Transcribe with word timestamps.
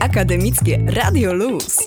Akademickie 0.00 0.78
Radio 0.86 1.32
Luz. 1.32 1.86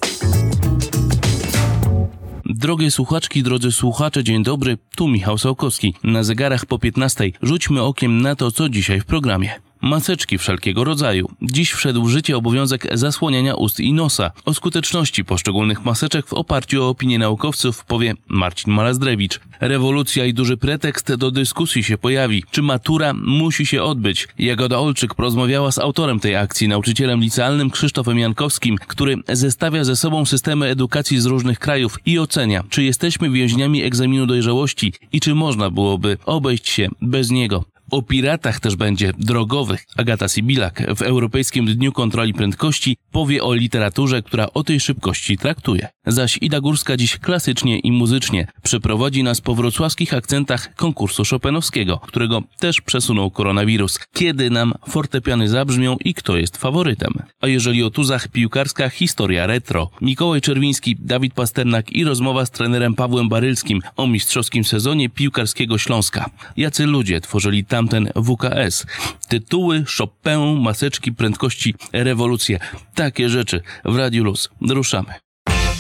Drogie 2.45 2.91
słuchaczki, 2.91 3.43
drodzy 3.43 3.71
słuchacze, 3.71 4.23
dzień 4.23 4.43
dobry. 4.43 4.77
Tu 4.95 5.07
Michał 5.07 5.37
Sałkowski. 5.37 5.93
Na 6.03 6.23
zegarach 6.23 6.65
po 6.65 6.79
15 6.79 7.31
rzućmy 7.41 7.81
okiem 7.81 8.21
na 8.21 8.35
to, 8.35 8.51
co 8.51 8.69
dzisiaj 8.69 9.01
w 9.01 9.05
programie. 9.05 9.70
Maseczki 9.81 10.37
wszelkiego 10.37 10.83
rodzaju. 10.83 11.29
Dziś 11.41 11.71
wszedł 11.71 12.03
w 12.03 12.09
życie 12.09 12.37
obowiązek 12.37 12.87
zasłaniania 12.93 13.55
ust 13.55 13.79
i 13.79 13.93
nosa. 13.93 14.31
O 14.45 14.53
skuteczności 14.53 15.25
poszczególnych 15.25 15.85
maseczek 15.85 16.27
w 16.27 16.33
oparciu 16.33 16.83
o 16.83 16.89
opinię 16.89 17.19
naukowców 17.19 17.85
powie 17.85 18.13
Marcin 18.27 18.73
Malazdrewicz. 18.73 19.39
Rewolucja 19.59 20.25
i 20.25 20.33
duży 20.33 20.57
pretekst 20.57 21.15
do 21.15 21.31
dyskusji 21.31 21.83
się 21.83 21.97
pojawi. 21.97 22.43
Czy 22.51 22.61
matura 22.61 23.13
musi 23.13 23.65
się 23.65 23.83
odbyć? 23.83 24.27
Jagoda 24.39 24.79
Olczyk 24.79 25.15
porozmawiała 25.15 25.71
z 25.71 25.79
autorem 25.79 26.19
tej 26.19 26.35
akcji, 26.35 26.67
nauczycielem 26.67 27.19
licealnym 27.19 27.69
Krzysztofem 27.69 28.19
Jankowskim, 28.19 28.77
który 28.87 29.15
zestawia 29.29 29.83
ze 29.83 29.95
sobą 29.95 30.25
systemy 30.25 30.65
edukacji 30.65 31.21
z 31.21 31.25
różnych 31.25 31.59
krajów 31.59 31.97
i 32.05 32.19
ocenia, 32.19 32.63
czy 32.69 32.83
jesteśmy 32.83 33.29
więźniami 33.29 33.83
egzaminu 33.83 34.25
dojrzałości 34.25 34.93
i 35.11 35.19
czy 35.19 35.35
można 35.35 35.69
byłoby 35.69 36.17
obejść 36.25 36.69
się 36.69 36.89
bez 37.01 37.31
niego. 37.31 37.70
O 37.91 38.01
piratach 38.01 38.59
też 38.59 38.75
będzie 38.75 39.13
drogowych. 39.17 39.85
Agata 39.97 40.27
Sibilak 40.27 40.95
w 40.95 41.01
Europejskim 41.01 41.65
Dniu 41.65 41.91
Kontroli 41.91 42.33
Prędkości 42.33 42.97
powie 43.11 43.43
o 43.43 43.53
literaturze, 43.53 44.23
która 44.23 44.47
o 44.53 44.63
tej 44.63 44.79
szybkości 44.79 45.37
traktuje. 45.37 45.87
Zaś 46.07 46.37
Ida 46.41 46.61
Górska 46.61 46.97
dziś 46.97 47.17
klasycznie 47.17 47.79
i 47.79 47.91
muzycznie 47.91 48.47
przeprowadzi 48.63 49.23
nas 49.23 49.41
po 49.41 49.55
wrocławskich 49.55 50.13
akcentach 50.13 50.75
konkursu 50.75 51.23
Chopinowskiego, 51.29 51.97
którego 51.97 52.43
też 52.59 52.81
przesunął 52.81 53.31
koronawirus. 53.31 53.99
Kiedy 54.13 54.49
nam 54.49 54.73
fortepiany 54.89 55.49
zabrzmią 55.49 55.97
i 56.05 56.13
kto 56.13 56.37
jest 56.37 56.57
faworytem. 56.57 57.13
A 57.41 57.47
jeżeli 57.47 57.83
o 57.83 57.89
tuzach 57.89 58.27
piłkarska 58.27 58.89
historia 58.89 59.47
retro. 59.47 59.89
Mikołaj 60.01 60.41
Czerwiński, 60.41 60.95
Dawid 60.99 61.33
Pasternak 61.33 61.91
i 61.91 62.03
rozmowa 62.03 62.45
z 62.45 62.51
trenerem 62.51 62.95
Pawłem 62.95 63.29
Barylskim 63.29 63.81
o 63.97 64.07
mistrzowskim 64.07 64.63
sezonie 64.63 65.09
piłkarskiego 65.09 65.77
Śląska. 65.77 66.29
Jacy 66.57 66.85
ludzie 66.85 67.21
tworzyli 67.21 67.65
tam 67.65 67.80
tamten 67.81 68.11
WKS. 68.15 68.85
Tytuły, 69.27 69.83
Chopin, 69.97 70.61
maseczki, 70.61 71.11
prędkości, 71.11 71.75
rewolucje. 71.93 72.59
Takie 72.95 73.29
rzeczy 73.29 73.61
w 73.85 73.95
Radiu 73.95 74.23
Luz. 74.23 74.49
Ruszamy. 74.69 75.13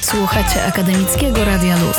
Słuchacie 0.01 0.65
Akademickiego 0.65 1.45
Radia 1.45 1.77
Luz 1.79 1.97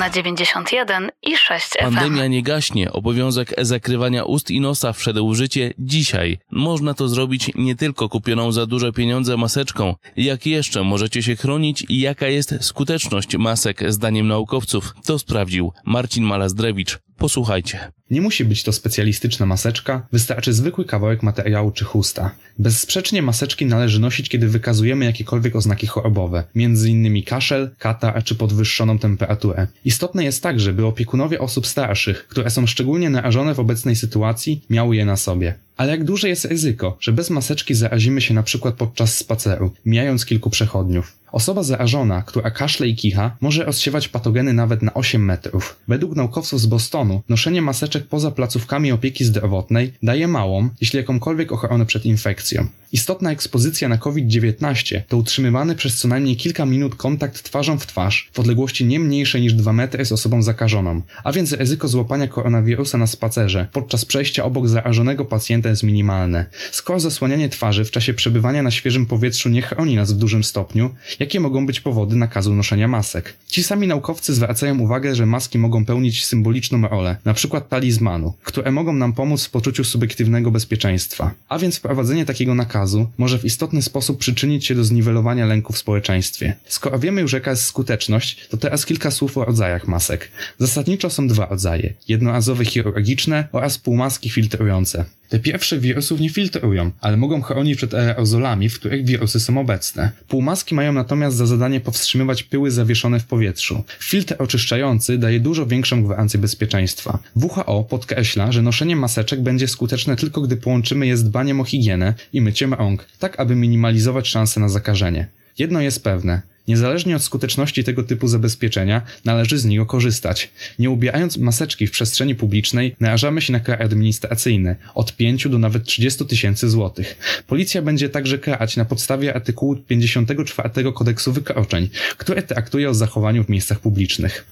na 0.00 0.10
91 0.10 1.10
i 1.22 1.36
6 1.36 1.66
FM. 1.66 1.78
Pandemia 1.80 2.26
nie 2.26 2.42
gaśnie. 2.42 2.92
Obowiązek 2.92 3.54
zakrywania 3.58 4.24
ust 4.24 4.50
i 4.50 4.60
nosa 4.60 4.92
wszedł 4.92 5.30
w 5.30 5.34
życie 5.34 5.74
dzisiaj. 5.78 6.38
Można 6.50 6.94
to 6.94 7.08
zrobić 7.08 7.50
nie 7.54 7.76
tylko 7.76 8.08
kupioną 8.08 8.52
za 8.52 8.66
duże 8.66 8.92
pieniądze 8.92 9.36
maseczką. 9.36 9.94
Jak 10.16 10.46
jeszcze 10.46 10.82
możecie 10.82 11.22
się 11.22 11.36
chronić 11.36 11.86
i 11.88 12.00
jaka 12.00 12.26
jest 12.26 12.54
skuteczność 12.60 13.36
masek 13.36 13.92
zdaniem 13.92 14.28
naukowców? 14.28 14.94
To 15.04 15.18
sprawdził 15.18 15.72
Marcin 15.84 16.24
Malazdrewicz. 16.24 16.98
Posłuchajcie. 17.20 17.78
Nie 18.10 18.20
musi 18.20 18.44
być 18.44 18.62
to 18.62 18.72
specjalistyczna 18.72 19.46
maseczka, 19.46 20.06
wystarczy 20.12 20.52
zwykły 20.52 20.84
kawałek 20.84 21.22
materiału 21.22 21.70
czy 21.70 21.84
chusta. 21.84 22.34
Bezsprzecznie 22.58 23.22
maseczki 23.22 23.66
należy 23.66 24.00
nosić, 24.00 24.28
kiedy 24.28 24.48
wykazujemy 24.48 25.04
jakiekolwiek 25.04 25.56
oznaki 25.56 25.86
chorobowe, 25.86 26.44
m.in. 26.56 27.22
kaszel, 27.22 27.70
katar 27.78 28.24
czy 28.24 28.34
podwyższoną 28.34 28.98
temperaturę. 28.98 29.66
Istotne 29.84 30.24
jest 30.24 30.42
także, 30.42 30.72
by 30.72 30.86
opiekunowie 30.86 31.40
osób 31.40 31.66
starszych, 31.66 32.26
które 32.28 32.50
są 32.50 32.66
szczególnie 32.66 33.10
narażone 33.10 33.54
w 33.54 33.60
obecnej 33.60 33.96
sytuacji, 33.96 34.64
miały 34.70 34.96
je 34.96 35.04
na 35.04 35.16
sobie. 35.16 35.54
Ale 35.76 35.90
jak 35.90 36.04
duże 36.04 36.28
jest 36.28 36.44
ryzyko, 36.44 36.96
że 37.00 37.12
bez 37.12 37.30
maseczki 37.30 37.74
zarazimy 37.74 38.20
się 38.20 38.34
na 38.34 38.42
przykład 38.42 38.74
podczas 38.74 39.16
spaceru, 39.16 39.72
mijając 39.84 40.24
kilku 40.24 40.50
przechodniów? 40.50 41.19
Osoba 41.32 41.62
zarażona, 41.62 42.22
która 42.22 42.50
kaszle 42.50 42.88
i 42.88 42.96
kicha, 42.96 43.36
może 43.40 43.64
rozsiewać 43.64 44.08
patogeny 44.08 44.52
nawet 44.52 44.82
na 44.82 44.94
8 44.94 45.24
metrów. 45.24 45.76
Według 45.88 46.16
naukowców 46.16 46.60
z 46.60 46.66
Bostonu 46.66 47.22
noszenie 47.28 47.62
maseczek 47.62 48.06
poza 48.06 48.30
placówkami 48.30 48.92
opieki 48.92 49.24
zdrowotnej 49.24 49.92
daje 50.02 50.28
małą, 50.28 50.68
jeśli 50.80 50.96
jakąkolwiek 50.96 51.52
ochronę 51.52 51.86
przed 51.86 52.06
infekcją. 52.06 52.66
Istotna 52.92 53.32
ekspozycja 53.32 53.88
na 53.88 53.98
COVID-19 53.98 55.00
to 55.08 55.16
utrzymywany 55.16 55.74
przez 55.74 55.98
co 55.98 56.08
najmniej 56.08 56.36
kilka 56.36 56.66
minut 56.66 56.94
kontakt 56.94 57.42
twarzą 57.42 57.78
w 57.78 57.86
twarz 57.86 58.30
w 58.32 58.40
odległości 58.40 58.84
nie 58.84 59.00
mniejszej 59.00 59.40
niż 59.40 59.54
2 59.54 59.72
metry 59.72 60.04
z 60.04 60.12
osobą 60.12 60.42
zakażoną, 60.42 61.02
a 61.24 61.32
więc 61.32 61.52
ryzyko 61.52 61.88
złapania 61.88 62.28
koronawirusa 62.28 62.98
na 62.98 63.06
spacerze 63.06 63.66
podczas 63.72 64.04
przejścia 64.04 64.44
obok 64.44 64.68
zarażonego 64.68 65.24
pacjenta 65.24 65.68
jest 65.68 65.82
minimalne. 65.82 66.46
Skoro 66.72 67.00
zasłanianie 67.00 67.48
twarzy 67.48 67.84
w 67.84 67.90
czasie 67.90 68.14
przebywania 68.14 68.62
na 68.62 68.70
świeżym 68.70 69.06
powietrzu 69.06 69.48
nie 69.48 69.62
chroni 69.62 69.96
nas 69.96 70.12
w 70.12 70.16
dużym 70.16 70.44
stopniu, 70.44 70.94
jakie 71.20 71.40
mogą 71.40 71.66
być 71.66 71.80
powody 71.80 72.16
nakazu 72.16 72.54
noszenia 72.54 72.88
masek? 72.88 73.36
Ci 73.46 73.62
sami 73.62 73.86
naukowcy 73.86 74.34
zwracają 74.34 74.78
uwagę, 74.78 75.14
że 75.14 75.26
maski 75.26 75.58
mogą 75.58 75.84
pełnić 75.84 76.26
symboliczną 76.26 76.88
rolę, 76.88 77.16
np. 77.24 77.60
talizmanu, 77.68 78.34
które 78.44 78.70
mogą 78.70 78.92
nam 78.92 79.12
pomóc 79.12 79.44
w 79.44 79.50
poczuciu 79.50 79.84
subiektywnego 79.84 80.50
bezpieczeństwa. 80.50 81.34
A 81.48 81.58
więc 81.58 81.76
wprowadzenie 81.76 82.24
takiego 82.24 82.54
nakazu 82.54 83.06
może 83.18 83.38
w 83.38 83.44
istotny 83.44 83.82
sposób 83.82 84.18
przyczynić 84.18 84.66
się 84.66 84.74
do 84.74 84.84
zniwelowania 84.84 85.46
lęku 85.46 85.72
w 85.72 85.78
społeczeństwie. 85.78 86.56
Skoro 86.66 86.98
wiemy 86.98 87.20
już 87.20 87.32
jaka 87.32 87.50
jest 87.50 87.62
skuteczność, 87.62 88.48
to 88.48 88.56
teraz 88.56 88.86
kilka 88.86 89.10
słów 89.10 89.38
o 89.38 89.44
rodzajach 89.44 89.88
masek. 89.88 90.30
Zasadniczo 90.58 91.10
są 91.10 91.28
dwa 91.28 91.46
rodzaje: 91.46 91.94
jednorazowe 92.08 92.64
chirurgiczne 92.64 93.48
oraz 93.52 93.78
półmaski 93.78 94.30
filtrujące. 94.30 95.04
Te 95.30 95.38
pierwsze 95.38 95.78
wirusów 95.78 96.20
nie 96.20 96.30
filtrują, 96.30 96.90
ale 97.00 97.16
mogą 97.16 97.42
chronić 97.42 97.76
przed 97.76 97.94
aerozolami, 97.94 98.68
w 98.68 98.74
których 98.74 99.04
wirusy 99.04 99.40
są 99.40 99.60
obecne. 99.60 100.10
Półmaski 100.28 100.74
mają 100.74 100.92
natomiast 101.10 101.36
za 101.36 101.46
zadanie 101.46 101.80
powstrzymywać 101.80 102.42
pyły 102.42 102.70
zawieszone 102.70 103.20
w 103.20 103.24
powietrzu. 103.24 103.84
Filtr 103.98 104.34
oczyszczający 104.38 105.18
daje 105.18 105.40
dużo 105.40 105.66
większą 105.66 106.02
gwarancję 106.04 106.40
bezpieczeństwa. 106.40 107.18
WHO 107.36 107.84
podkreśla, 107.84 108.52
że 108.52 108.62
noszenie 108.62 108.96
maseczek 108.96 109.42
będzie 109.42 109.68
skuteczne 109.68 110.16
tylko 110.16 110.40
gdy 110.40 110.56
połączymy 110.56 111.06
je 111.06 111.16
z 111.16 111.24
dbaniem 111.24 111.60
o 111.60 111.64
higienę 111.64 112.14
i 112.32 112.40
myciem 112.40 112.74
rąk, 112.74 113.06
tak 113.18 113.40
aby 113.40 113.56
minimalizować 113.56 114.28
szanse 114.28 114.60
na 114.60 114.68
zakażenie. 114.68 115.28
Jedno 115.58 115.80
jest 115.80 116.04
pewne, 116.04 116.42
Niezależnie 116.68 117.16
od 117.16 117.22
skuteczności 117.22 117.84
tego 117.84 118.02
typu 118.02 118.28
zabezpieczenia, 118.28 119.02
należy 119.24 119.58
z 119.58 119.64
niego 119.64 119.86
korzystać. 119.86 120.50
Nie 120.78 120.90
ubierając 120.90 121.36
maseczki 121.36 121.86
w 121.86 121.90
przestrzeni 121.90 122.34
publicznej, 122.34 122.96
narażamy 123.00 123.42
się 123.42 123.52
na 123.52 123.60
kary 123.60 123.84
administracyjne 123.84 124.76
od 124.94 125.16
5 125.16 125.48
do 125.48 125.58
nawet 125.58 125.84
30 125.84 126.26
tysięcy 126.26 126.70
złotych. 126.70 127.18
Policja 127.46 127.82
będzie 127.82 128.08
także 128.08 128.38
karać 128.38 128.76
na 128.76 128.84
podstawie 128.84 129.34
artykułu 129.34 129.76
54 129.76 130.92
kodeksu 130.92 131.32
wykroczeń, 131.32 131.88
które 132.16 132.42
traktuje 132.42 132.90
o 132.90 132.94
zachowaniu 132.94 133.44
w 133.44 133.48
miejscach 133.48 133.80
publicznych. 133.80 134.46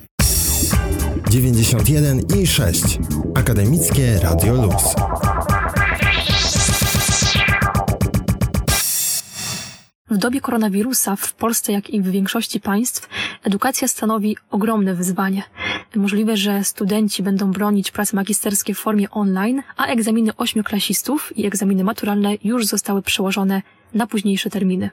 91 1.30 2.20
i 2.40 2.46
6 2.46 2.98
Akademickie 3.34 4.20
Radio 4.22 4.54
Luz. 4.54 4.94
W 10.10 10.16
dobie 10.16 10.40
koronawirusa 10.40 11.16
w 11.16 11.32
Polsce, 11.34 11.72
jak 11.72 11.90
i 11.90 12.00
w 12.00 12.10
większości 12.10 12.60
państw, 12.60 13.08
edukacja 13.44 13.88
stanowi 13.88 14.36
ogromne 14.50 14.94
wyzwanie. 14.94 15.42
Możliwe, 15.96 16.36
że 16.36 16.64
studenci 16.64 17.22
będą 17.22 17.52
bronić 17.52 17.90
prace 17.90 18.16
magisterskie 18.16 18.74
w 18.74 18.78
formie 18.78 19.10
online, 19.10 19.62
a 19.76 19.86
egzaminy 19.86 20.36
ośmioklasistów 20.36 21.36
i 21.36 21.46
egzaminy 21.46 21.84
maturalne 21.84 22.34
już 22.44 22.66
zostały 22.66 23.02
przełożone 23.02 23.62
na 23.94 24.06
późniejsze 24.06 24.50
terminy. 24.50 24.90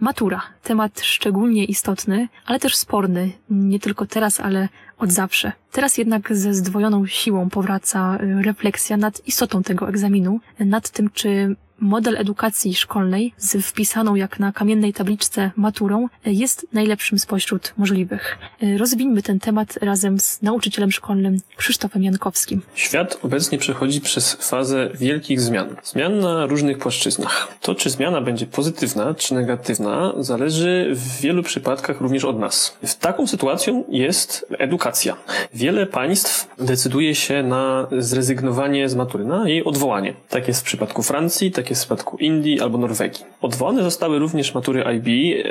Matura. 0.00 0.42
Temat 0.62 1.00
szczególnie 1.00 1.64
istotny, 1.64 2.28
ale 2.46 2.58
też 2.58 2.76
sporny. 2.76 3.30
Nie 3.50 3.80
tylko 3.80 4.06
teraz, 4.06 4.40
ale 4.40 4.68
od 4.98 5.12
zawsze. 5.12 5.52
Teraz 5.72 5.98
jednak 5.98 6.36
ze 6.36 6.54
zdwojoną 6.54 7.06
siłą 7.06 7.50
powraca 7.50 8.18
refleksja 8.20 8.96
nad 8.96 9.26
istotą 9.26 9.62
tego 9.62 9.88
egzaminu, 9.88 10.40
nad 10.60 10.90
tym, 10.90 11.10
czy 11.10 11.56
model 11.80 12.16
edukacji 12.16 12.74
szkolnej 12.74 13.32
z 13.36 13.66
wpisaną 13.66 14.14
jak 14.14 14.40
na 14.40 14.52
kamiennej 14.52 14.92
tabliczce 14.92 15.50
maturą 15.56 16.08
jest 16.26 16.66
najlepszym 16.72 17.18
spośród 17.18 17.74
możliwych. 17.76 18.38
Rozwińmy 18.78 19.22
ten 19.22 19.38
temat 19.38 19.76
razem 19.76 20.20
z 20.20 20.42
nauczycielem 20.42 20.92
szkolnym 20.92 21.40
Krzysztofem 21.56 22.02
Jankowskim. 22.02 22.62
Świat 22.74 23.18
obecnie 23.22 23.58
przechodzi 23.58 24.00
przez 24.00 24.32
fazę 24.32 24.90
wielkich 24.94 25.40
zmian. 25.40 25.76
Zmian 25.84 26.18
na 26.18 26.46
różnych 26.46 26.78
płaszczyznach. 26.78 27.58
To, 27.60 27.74
czy 27.74 27.90
zmiana 27.90 28.20
będzie 28.20 28.46
pozytywna, 28.46 29.14
czy 29.14 29.34
negatywna, 29.34 30.12
zależy 30.18 30.92
w 30.94 31.20
wielu 31.20 31.42
przypadkach 31.42 32.00
również 32.00 32.24
od 32.24 32.38
nas. 32.38 32.78
W 32.82 32.94
taką 32.94 33.26
sytuacją 33.26 33.84
jest 33.88 34.46
edukacja. 34.58 35.16
Wiele 35.54 35.86
państw 35.86 36.48
decyduje 36.58 37.14
się 37.14 37.42
na 37.42 37.86
zrezygnowanie 37.98 38.88
z 38.88 38.94
matury, 38.94 39.24
na 39.24 39.48
jej 39.48 39.64
odwołanie. 39.64 40.14
Tak 40.28 40.48
jest 40.48 40.60
w 40.60 40.64
przypadku 40.64 41.02
Francji, 41.02 41.52
tak 41.52 41.67
jak 41.68 41.70
jest 41.70 41.82
w 41.82 41.86
przypadku 41.86 42.16
Indii 42.16 42.60
albo 42.60 42.78
Norwegii. 42.78 43.24
Odwołane 43.42 43.82
zostały 43.82 44.18
również 44.18 44.54
matury 44.54 44.84
IB, 44.96 45.06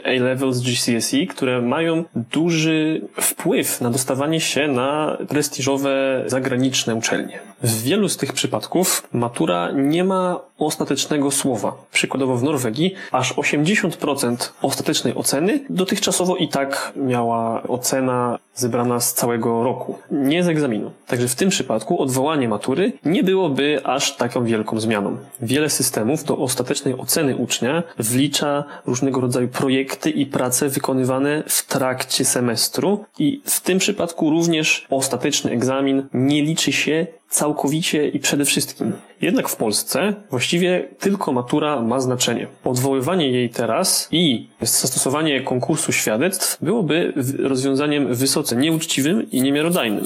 A-Levels, 0.05 0.61
GCSE, 0.61 1.25
które 1.29 1.61
mają 1.61 2.03
duży 2.15 3.01
wpływ 3.21 3.81
na 3.81 3.89
dostawanie 3.89 4.39
się 4.39 4.67
na 4.67 5.17
prestiżowe 5.29 6.23
zagraniczne 6.27 6.95
uczelnie. 6.95 7.39
W 7.63 7.81
wielu 7.81 8.09
z 8.09 8.17
tych 8.17 8.33
przypadków 8.33 9.07
matura 9.13 9.71
nie 9.71 10.03
ma 10.03 10.39
ostatecznego 10.59 11.31
słowa. 11.31 11.73
Przykładowo 11.91 12.37
w 12.37 12.43
Norwegii 12.43 12.93
aż 13.11 13.33
80% 13.33 14.49
ostatecznej 14.61 15.15
oceny 15.15 15.59
dotychczasowo 15.69 16.35
i 16.35 16.47
tak 16.47 16.93
miała 16.95 17.63
ocena 17.63 18.39
zebrana 18.55 18.99
z 18.99 19.13
całego 19.13 19.63
roku, 19.63 19.97
nie 20.11 20.43
z 20.43 20.47
egzaminu. 20.47 20.91
Także 21.07 21.27
w 21.27 21.35
tym 21.35 21.49
przypadku 21.49 22.01
odwołanie 22.01 22.47
matury 22.47 22.91
nie 23.05 23.23
byłoby 23.23 23.81
aż 23.83 24.15
taką 24.15 24.45
wielką 24.45 24.79
zmianą. 24.79 25.17
Wiele 25.41 25.69
systemów 25.69 26.06
do 26.27 26.37
ostatecznej 26.37 26.97
oceny 26.97 27.35
ucznia 27.35 27.83
wlicza 27.99 28.63
różnego 28.85 29.21
rodzaju 29.21 29.47
projekty 29.47 30.09
i 30.09 30.25
prace 30.25 30.69
wykonywane 30.69 31.43
w 31.47 31.65
trakcie 31.65 32.25
semestru 32.25 33.05
i 33.19 33.41
w 33.45 33.61
tym 33.61 33.79
przypadku 33.79 34.29
również 34.29 34.87
ostateczny 34.89 35.51
egzamin 35.51 36.07
nie 36.13 36.41
liczy 36.41 36.71
się 36.71 37.07
całkowicie 37.29 38.07
i 38.07 38.19
przede 38.19 38.45
wszystkim. 38.45 38.93
Jednak 39.21 39.49
w 39.49 39.55
Polsce 39.55 40.13
właściwie 40.29 40.87
tylko 40.99 41.31
matura 41.31 41.81
ma 41.81 41.99
znaczenie. 41.99 42.47
Odwoływanie 42.63 43.31
jej 43.31 43.49
teraz 43.49 44.07
i 44.11 44.47
zastosowanie 44.61 45.41
konkursu 45.41 45.91
świadectw 45.91 46.57
byłoby 46.63 47.13
rozwiązaniem 47.39 48.15
wysoce 48.15 48.55
nieuczciwym 48.55 49.31
i 49.31 49.41
niemiarodajnym. 49.41 50.03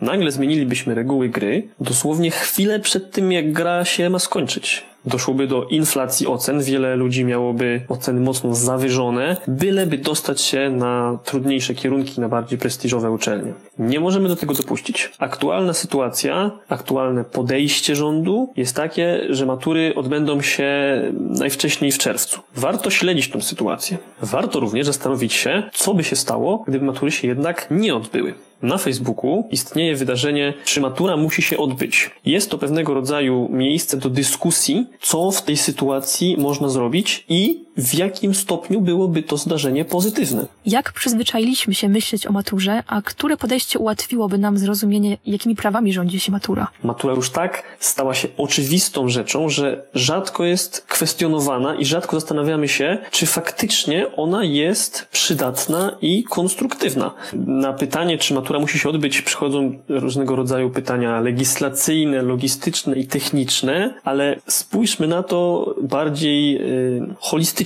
Nagle 0.00 0.30
zmienilibyśmy 0.30 0.94
reguły 0.94 1.28
gry 1.28 1.68
dosłownie 1.80 2.30
chwilę 2.30 2.80
przed 2.80 3.10
tym, 3.10 3.32
jak 3.32 3.52
gra 3.52 3.84
się 3.84 4.10
ma 4.10 4.18
skończyć 4.18 4.84
doszłoby 5.04 5.46
do 5.46 5.64
inflacji 5.64 6.26
ocen, 6.26 6.62
wiele 6.62 6.96
ludzi 6.96 7.24
miałoby 7.24 7.80
oceny 7.88 8.20
mocno 8.20 8.54
zawyżone, 8.54 9.36
byleby 9.48 9.98
dostać 9.98 10.40
się 10.40 10.70
na 10.70 11.18
trudniejsze 11.24 11.74
kierunki, 11.74 12.20
na 12.20 12.28
bardziej 12.28 12.58
prestiżowe 12.58 13.10
uczelnie. 13.10 13.52
Nie 13.78 14.00
możemy 14.00 14.28
do 14.28 14.36
tego 14.36 14.54
dopuścić. 14.54 15.12
Aktualna 15.18 15.72
sytuacja, 15.72 16.50
aktualne 16.68 17.24
podejście 17.24 17.96
rządu 17.96 18.52
jest 18.56 18.76
takie, 18.76 19.26
że 19.30 19.46
matury 19.46 19.92
odbędą 19.96 20.42
się 20.42 20.72
najwcześniej 21.12 21.92
w 21.92 21.98
czerwcu. 21.98 22.40
Warto 22.56 22.90
śledzić 22.90 23.28
tę 23.30 23.42
sytuację. 23.42 23.98
Warto 24.22 24.60
również 24.60 24.86
zastanowić 24.86 25.32
się, 25.32 25.62
co 25.72 25.94
by 25.94 26.04
się 26.04 26.16
stało, 26.16 26.64
gdyby 26.68 26.84
matury 26.84 27.10
się 27.10 27.28
jednak 27.28 27.66
nie 27.70 27.94
odbyły 27.94 28.34
na 28.62 28.78
Facebooku 28.78 29.48
istnieje 29.50 29.96
wydarzenie, 29.96 30.54
czy 30.64 30.80
matura 30.80 31.16
musi 31.16 31.42
się 31.42 31.58
odbyć. 31.58 32.10
Jest 32.24 32.50
to 32.50 32.58
pewnego 32.58 32.94
rodzaju 32.94 33.48
miejsce 33.50 33.96
do 33.96 34.10
dyskusji, 34.10 34.86
co 35.00 35.30
w 35.30 35.42
tej 35.42 35.56
sytuacji 35.56 36.36
można 36.38 36.68
zrobić 36.68 37.24
i 37.28 37.64
w 37.76 37.94
jakim 37.94 38.34
stopniu 38.34 38.80
byłoby 38.80 39.22
to 39.22 39.36
zdarzenie 39.36 39.84
pozytywne. 39.84 40.46
Jak 40.66 40.92
przyzwyczailiśmy 40.92 41.74
się 41.74 41.88
myśleć 41.88 42.26
o 42.26 42.32
maturze, 42.32 42.82
a 42.86 43.02
które 43.02 43.36
podejście 43.36 43.78
ułatwiłoby 43.78 44.38
nam 44.38 44.58
zrozumienie, 44.58 45.18
jakimi 45.26 45.56
prawami 45.56 45.92
rządzi 45.92 46.20
się 46.20 46.32
matura? 46.32 46.68
Matura 46.84 47.14
już 47.14 47.30
tak 47.30 47.62
stała 47.80 48.14
się 48.14 48.28
oczywistą 48.36 49.08
rzeczą, 49.08 49.48
że 49.48 49.84
rzadko 49.94 50.44
jest 50.44 50.80
kwestionowana 50.88 51.74
i 51.74 51.84
rzadko 51.84 52.20
zastanawiamy 52.20 52.68
się, 52.68 52.98
czy 53.10 53.26
faktycznie 53.26 54.16
ona 54.16 54.44
jest 54.44 55.08
przydatna 55.12 55.96
i 56.00 56.24
konstruktywna. 56.24 57.14
Na 57.46 57.72
pytanie, 57.72 58.18
czy 58.18 58.34
matura 58.34 58.58
musi 58.58 58.78
się 58.78 58.88
odbyć, 58.88 59.22
przychodzą 59.22 59.78
różnego 59.88 60.36
rodzaju 60.36 60.70
pytania 60.70 61.20
legislacyjne, 61.20 62.22
logistyczne 62.22 62.96
i 62.96 63.06
techniczne, 63.06 63.94
ale 64.04 64.40
spójrzmy 64.46 65.08
na 65.08 65.22
to 65.22 65.74
bardziej 65.82 66.52
yy, 66.52 67.14
holistycznie 67.18 67.61